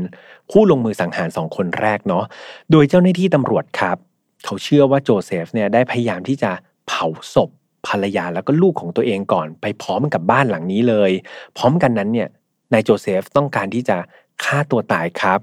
[0.51, 2.25] ผู้ลงมือสังหารสองคนแรกเนาะ
[2.71, 3.97] โดยเจ้าหน้าที่ตำรวจครับ
[4.45, 6.51] เขาเชื่อว่าโจเซฟเนี่ยได้พยายามที่จะ
[6.87, 7.51] เผาศพ
[7.87, 11.11] ภรรยาแล้วก็ลูกของตัวเองก่อน ไปพร้อมกับบ้านหลังนี้เลย
[11.57, 12.29] พร้อมกันนั้นเนี่ย
[12.73, 13.97] นายโจเซฟต้องการที่จะ
[14.45, 15.39] ฆ่าตัวตายครับ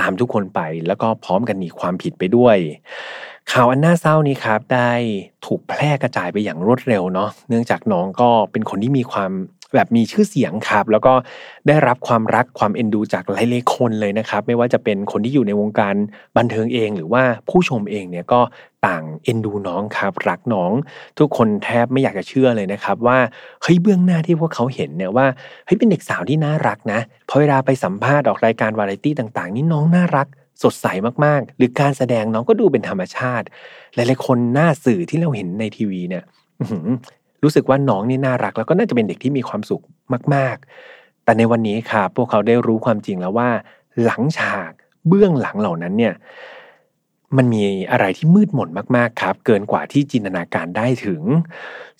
[0.00, 2.56] ตามทุกคนไปแล้วก็พร้อมกันหนีความผิดไปด้วย
[3.52, 4.90] ข่าวอันน่าเศร้านี้ครับ ได้
[5.46, 9.32] ถูกแพร่กระจายไปอย่างรวดเร็วเนาะเนื่องจากน้องก็เป็นคนที่มีความ
[9.74, 11.14] แบบมีชื่อเสียงครับ แล้วก็
[11.68, 15.94] ได้รับความรักความเอ็นดูจากหลายๆคนเลยนะครับ ไม่ว่าจะเป็นคนที่อยู่ในวงการ
[16.36, 18.40] บันเทิงเอง หรือว่าผู้ชมเองเนี่ยก็
[18.86, 20.72] ต่างเอ็นดูน้องครับ รักน้อง
[21.18, 23.18] ทุกคนแทบไม่อยากจะเชื่อเลยนะครับ ว่า
[23.62, 25.26] เฮ้ยเบื้องหน้าที่พวกเขาเห็นเนี่ยว่า
[25.66, 30.26] เฮ้ยเป็นเด็กสาวที่น่ารักนะพอเวลาไปสัมภาษณ์ออกรายการวาไรตี้ต่าง ๆ นี่น้องน่ารัก
[30.62, 30.86] สดใส
[31.24, 33.46] มากๆ หรือการแสดงน้องก็ดูเป็นธรรมชาติ
[33.94, 36.24] หลายๆคนหน้าสื่อที่เราเห็นในทีวีเนี่ย
[37.42, 39.82] รู้สึกว่าน้องนี่น่ารัก แล้วก็น่าจะเป็นเด็กที่มีความสุข
[40.34, 40.56] มาก
[40.90, 43.48] ๆ แต่ในวันนี้ค่ะ พวกเขาได้รู้ความจริงแล้วว่า
[44.04, 44.70] หลังฉาก
[45.08, 46.14] เบื้องหลังเหล่านั้นเนี่ย
[47.36, 51.22] มันมีอะไรที่มืดมนมากๆครับ เกินกว่าที่จินตนาการได้ถึง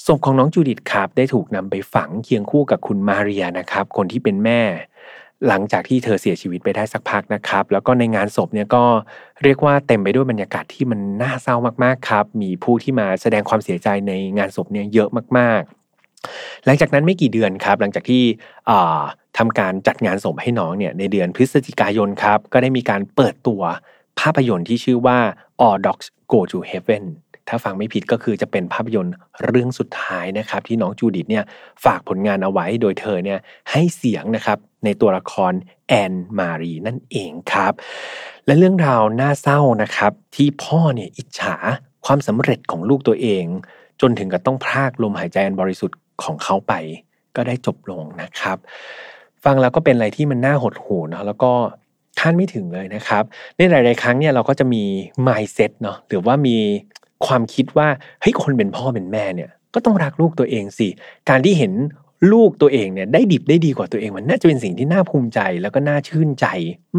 [0.07, 4.61] ศพของน้องจูดิตครับได้ถูกนำไปฝังเคียงคู่กับคุณมาเรียนะครับ คนที่เป็นแม่
[5.49, 8.85] หลังจากที่เธอเสียชีวิตไปได้สักพักนะครับ แล้วก็ในงานศพเนี่ยก็
[9.43, 18.23] เรียกว่าเต็มไปด้วยบรรยากาศที่มันน่าเศร้ามากๆครับ มีผู้ที่มาแสดงความเสียใจในงานศพเนี่ยเยอะมากๆ หลังจากนั้นไม่กี่เดือนครับ หลังจากที่
[19.39, 23.63] ทำการจัดงานศพให้น้องเนี่ยในเดือนพฤศจิกายนครับ ก็ได้มีการเปิดตัว
[24.21, 25.19] ภาพยนตร์ที่ชื่อว่า
[25.67, 27.05] All Dogs Go to Heaven
[27.51, 29.15] ถ้าฟังไม่ผิดก็คือจะเป็นภาพยนตร์
[29.47, 31.45] เรื่องสุดท้ายนะครับ ที่น้องจูดิตเนี่ย
[31.85, 33.39] ฝากผลงานเอาไว้โดยเธอเนี่ย
[33.71, 35.53] ให้เสียงนะครับในตัวละคร
[35.89, 37.73] แอนมารีนั่นเองครับ
[38.47, 41.57] และเรื่องราวน่าเศร้านะครับที่พ่อเนี่ยอิจฉา
[42.07, 43.45] ความสำเร็จของลูกตัวเอง
[44.01, 46.73] จนถึงกับต้องพรากลมหายใจอันบริสุทธิ์ของเขาไป
[47.37, 48.57] ก็ได้จบลงนะครับ
[49.45, 51.53] ฟังแล้วก็เป็นอะไรที่มันน่าหดหู่นะแล้วก็
[52.21, 53.25] คาดไม่ถึงเลยนะครับ
[53.57, 54.85] ในหลาย ๆ ครั้งเนี่ยเราก็จะมี
[55.27, 56.57] mindset เนาะหรือว่ามี
[57.27, 57.89] ความคิดว่า
[58.21, 60.89] เฮ้ยคนเป็นพ่อเป็นแม่เนี่ยก็ต้องรักลูกตัวเองสิ
[61.29, 61.73] การที่เห็น
[62.33, 66.47] ลูกตัวเองเนี่ยได้ดิบได้ดีกว่าตัวเองมันน่าจะเป็นสิ่งที่น่าภูมิใจแล้วก็น่าชื่นใจ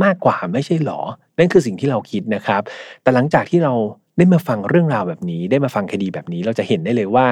[0.03, 1.01] มากกว่าไม่ใช่หรอ
[1.37, 2.61] นั่นคือสิ่งที่เราคิดนะครับ
[3.01, 3.73] แต่หลังจากที่เรา
[4.17, 7.25] ได้มาฟังเรื่องราวแบบนี้ ได้มาฟังคดีแบบนี้ เราจะเห็นได้เลยว่า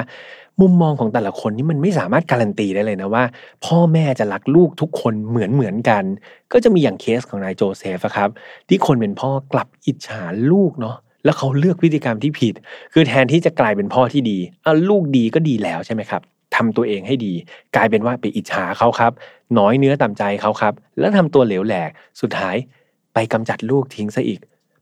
[0.60, 3.24] มุมมองของแต่ละคนนี่มันไม่สามารถการันตีได้เลยนะว่า
[3.64, 6.04] พ่อแม่จะรักลูกทุกคนเหมือนเหมือนกัน
[6.52, 8.30] ก็จะมีอย่างเคสของนายโจเซฟครับ
[8.68, 10.22] ที่คนเป็นพ่อกลับอิจฉา
[10.52, 12.54] ลูกเนาะ แล้วเขาเลือกพฤติกรรมที่ผิด
[12.92, 16.22] คือแทนที่จะกลายเป็นพ่อที่ดีเอาลูกดีก็ดีแล้วใช่ไหมครับ
[16.56, 17.32] ทำตัวเองให้ดี
[17.76, 19.12] กลายเป็นว่าไปอิจฉาเขาครับ
[19.58, 21.90] น้อยเนื้อต่ำใจเขาครับ แล้วทำตัวเหลวแหลก
[22.20, 22.56] สุดท้าย
[23.14, 24.40] ไปกำจัดลูกทิ้งซะอีก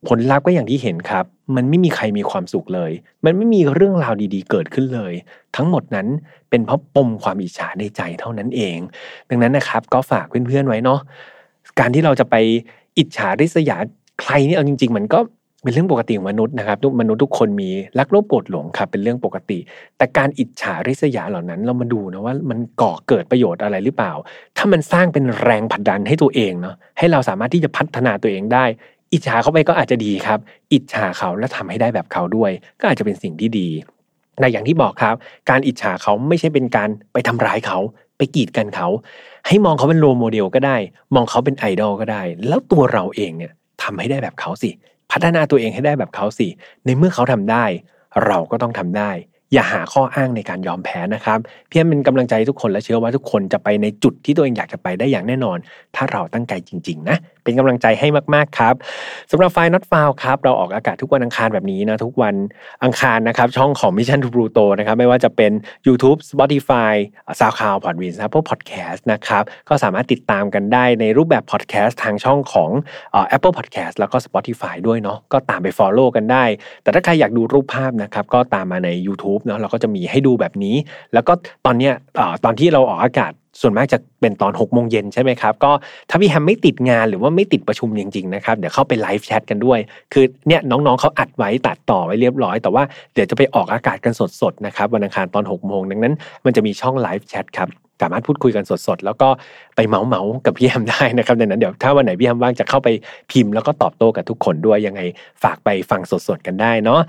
[0.08, 1.24] ผลลัพธ์ก็อย่างที่เห็นครับ
[1.56, 2.92] มันไม่มีใครมีความสุขเลย
[3.24, 5.12] มันไม่มีเรื่องราวดีๆ เกิดขึ้นเลย
[5.56, 6.06] ทั้งหมดนั้น
[6.50, 8.78] เป็นเพราะปมความอิจฉาในใจเท่านั้นเอง
[9.30, 11.00] ดังนั้นนะครับ ก็ฝากเพื่อนๆไว้เนาะ
[11.78, 12.34] การที่เราจะไป
[12.98, 13.76] อิจฉาริษยา
[14.22, 15.18] ใครนี่เอาจริง ๆ มันก็
[15.68, 19.58] เป็นเรื่องปกติของมนุษย์นะครับทุกมนุษย์ทุกคนมีรักโลภโกรธหลงครับเป็นเรื่องปกติ
[19.98, 24.12] แต่การอิจฉาริษยาเหล่านั้นเรามาดูนะว่ามันก่อเกิดประโยชน์อะไรหรือเปล่า
[24.56, 28.64] ถ้ามันสร้างเป็นแรงผลักดันให้ตัวเองเนาะให้เราสามารถที่จะพัฒนาตัวเองได้
[29.12, 30.38] อิจฉาเขาไปก็อาจจะดีครับ
[30.72, 32.50] อิจฉาเขาและทำให้ได้แบบเขาด้วย
[32.80, 33.68] ก็อาจจะเป็นสิ่งที่ดี
[34.40, 35.14] แต่อย่างที่บอกครับ
[35.50, 37.78] การอิจฉาเขาไม่ใช่เป็นการไปทำร้ายเขา
[38.16, 38.88] ไปกีดกันเขา
[39.46, 40.76] ให้มองเขาเป็นโรโมเดลก็ได้
[41.14, 43.52] มองเขาเป็นไอดอลก็ได้ แล้วตัวเราเองเนี่ย
[43.82, 44.70] ทำให้ได้แบบเขาสิ
[45.12, 46.48] พัฒนาตัวเองให้ได้แบบเขาสิ
[46.84, 47.64] ในเมื่อเขาทำได้
[48.26, 49.10] เราก็ต้องทำได้
[49.52, 51.38] อย่าหาข้ออ้างในการยอมแพ้นะครับ
[51.68, 55.58] เพียงเป็นกำลังใจทุกคนและเชื่อว่าทุกคนจะไปในจุดที่ตัวเองอยากจะไปได้อย่างแน่นอน
[55.96, 57.16] ถ้าเราตั้งใจจริง ๆ นะ
[57.48, 58.74] เป็นกำลังใจให้มากๆครับ
[59.30, 62.34] สำหรับไฟล์ not f i l ครับเราออกอากาศทุกวันอังคารแบบนี้นะทุกวัน
[62.84, 65.52] อังคารนะครับช่องของ Mission to Pluto นะครับไม่ว่าจะเป็น
[65.86, 66.94] YouTube Spotify
[67.38, 72.70] SoundCloud Podbean Apple Podcast นะครับก็สามารถติดตามกันได้ในรูปแบบ podcast ทางช่องของ
[73.36, 76.44] Apple Podcast แล้วก็ Spotify ด้วยเนาะก็ตามไป follow กันได้
[76.82, 80.76] แต่ถ้าใครอยากดูรูปภาพนะครับก็ตามมาใน YouTube เนาะเราก็จะมีให้ดูแบบนี้
[81.14, 81.32] แล้วก็
[81.66, 81.94] ตอนเนี้ย
[82.44, 85.72] ตอนที่เราออกอากาศ ส่วนมากจะเป็นตอน6กโมงเย็นใช่ไหมครับ ก็
[86.10, 89.78] ถ้าพี่แฮมไม่ติดงานหรือว่าไม่ติดประชุมจริงๆนะครับ เดี๋ยวเข้าไปไลฟ์แชทกันด้วย
[90.12, 92.82] คือเนี่ยน้องๆเขาอัดไว้ตัดต่อไว้เรียบร้อย แต่ว่า
[93.14, 99.28] เดี๋ยวจะไปออกอากาศกันสดๆนะครับวันอังคารตอน6กโมงดังนั้น มันจะมีช่องไลฟ์แชทครับ สามารถพูดคุยกันสดๆ แล้วก็
[99.76, 102.88] ไปเมาเมากับพี่แฮมได้นะครับดังนั้นเดี๋ยวถ้าวันไหนพี่แฮมว่างจะเข้าไป
[103.30, 105.00] พิมพ์แล้วก็ตอบโต้กับทุกคนด้วยยังไง
[105.42, 107.00] ฝากไปฟังสดๆกันได้เนาะ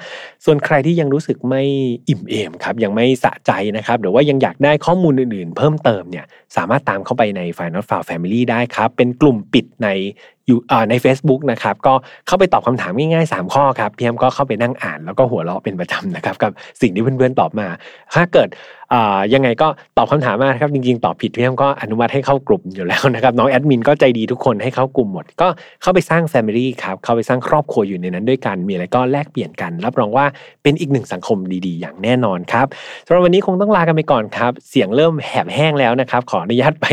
[0.45, 1.63] ส่วนใครที่ยังรู้สึกไม่
[2.09, 6.25] อิ่มเอมครับยังไม่สะใจนะครับหรือว่ายังอยากได้ข้อมูลอื่นๆ เพิ่มเติมเนี่ย
[6.55, 9.87] สามารถตามเข้าไปใน Final f i l e Family ได้ครับเป็นกลุ่มปิดใน
[10.49, 11.93] อยู่ใน Facebook นะครับก็
[12.27, 17.67] เข้าไปตอบคำถามง่ายๆ3ข้อครับพี่แอมก็เข้าไปนั่งอ่านแล้วก็หัวเราะเป็นประจำนะครับกับสิ่งที่เพื่อนๆตอบมา
[18.13, 18.49] ถ้าเกิด
[19.33, 25.47] ยังไงก็ตอบคำถามมาครับจริงๆ ตอบผิดพี่แอมก็อนุมัติให้เข้ากลุ่มอยู่แล้วนะครับน้องแอดมินก็ใจดีทุกคนให้เข้ากลุ่มหมด ก็
[25.81, 30.25] เข้าไปสร้าง Family ครับเข้าไปสร้างครอบครัวอยู่ในนั้นด้วยกัน มีอะไรก็แลกเปลี่ยนกัน รับรองว่า
[30.63, 32.65] เป็นอีกหนึ่งสังคมดีๆ อย่างแน่นอนครับ
[33.05, 36.85] สำหรับวันนี้คงต้องลากันไปก่อนครับเสียงเริ่มแหบแห้งแล้วนะครับขออนุญาตไป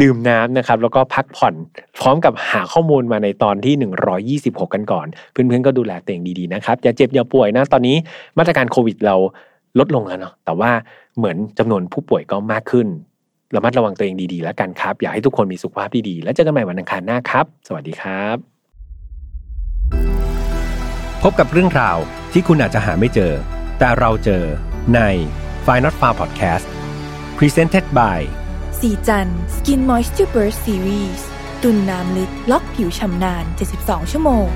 [0.00, 1.54] ดื่มน้ำนะครับแล้วก็พักผ่อน
[2.00, 7.96] พร้อมกับหาข้อมูลมาในตอนที่ 126 กันก่อน เพื่อนๆก็ดูแลตัวเองดีๆนะครับอย่าเจ็บอย่าป่วยนะตอนนี้
[8.38, 9.16] มาตรการโควิดเรา
[9.78, 10.70] ลดลงแล้วเนาะแต่ว่า
[11.16, 12.86] เหมือนจำนวนผู้ป่วยก็มากขึ้น
[13.54, 18.36] ระมัดระวังตัวเองดีๆ แล้วกันครับ อยากให้ทุกคนมีสุขภาพที่ดีแล้วเจอกันใหม่วันอังคารหน้าครับ สวัสดีครับ
[21.22, 21.98] พบกับเรื่องราว
[22.32, 23.32] ที่คุณอาจจะหาไม่เจอ
[23.78, 24.44] แต่เราเจอ
[24.94, 25.00] ใน
[25.66, 26.66] f i n a l f a r Podcast
[27.38, 28.20] Presented by
[28.80, 31.22] สีจัน Skin Moisture Burst Series
[31.62, 33.44] ตุนน้ำลึกล็อกผิวชำนาน
[33.78, 34.46] 72 ชั่วโมง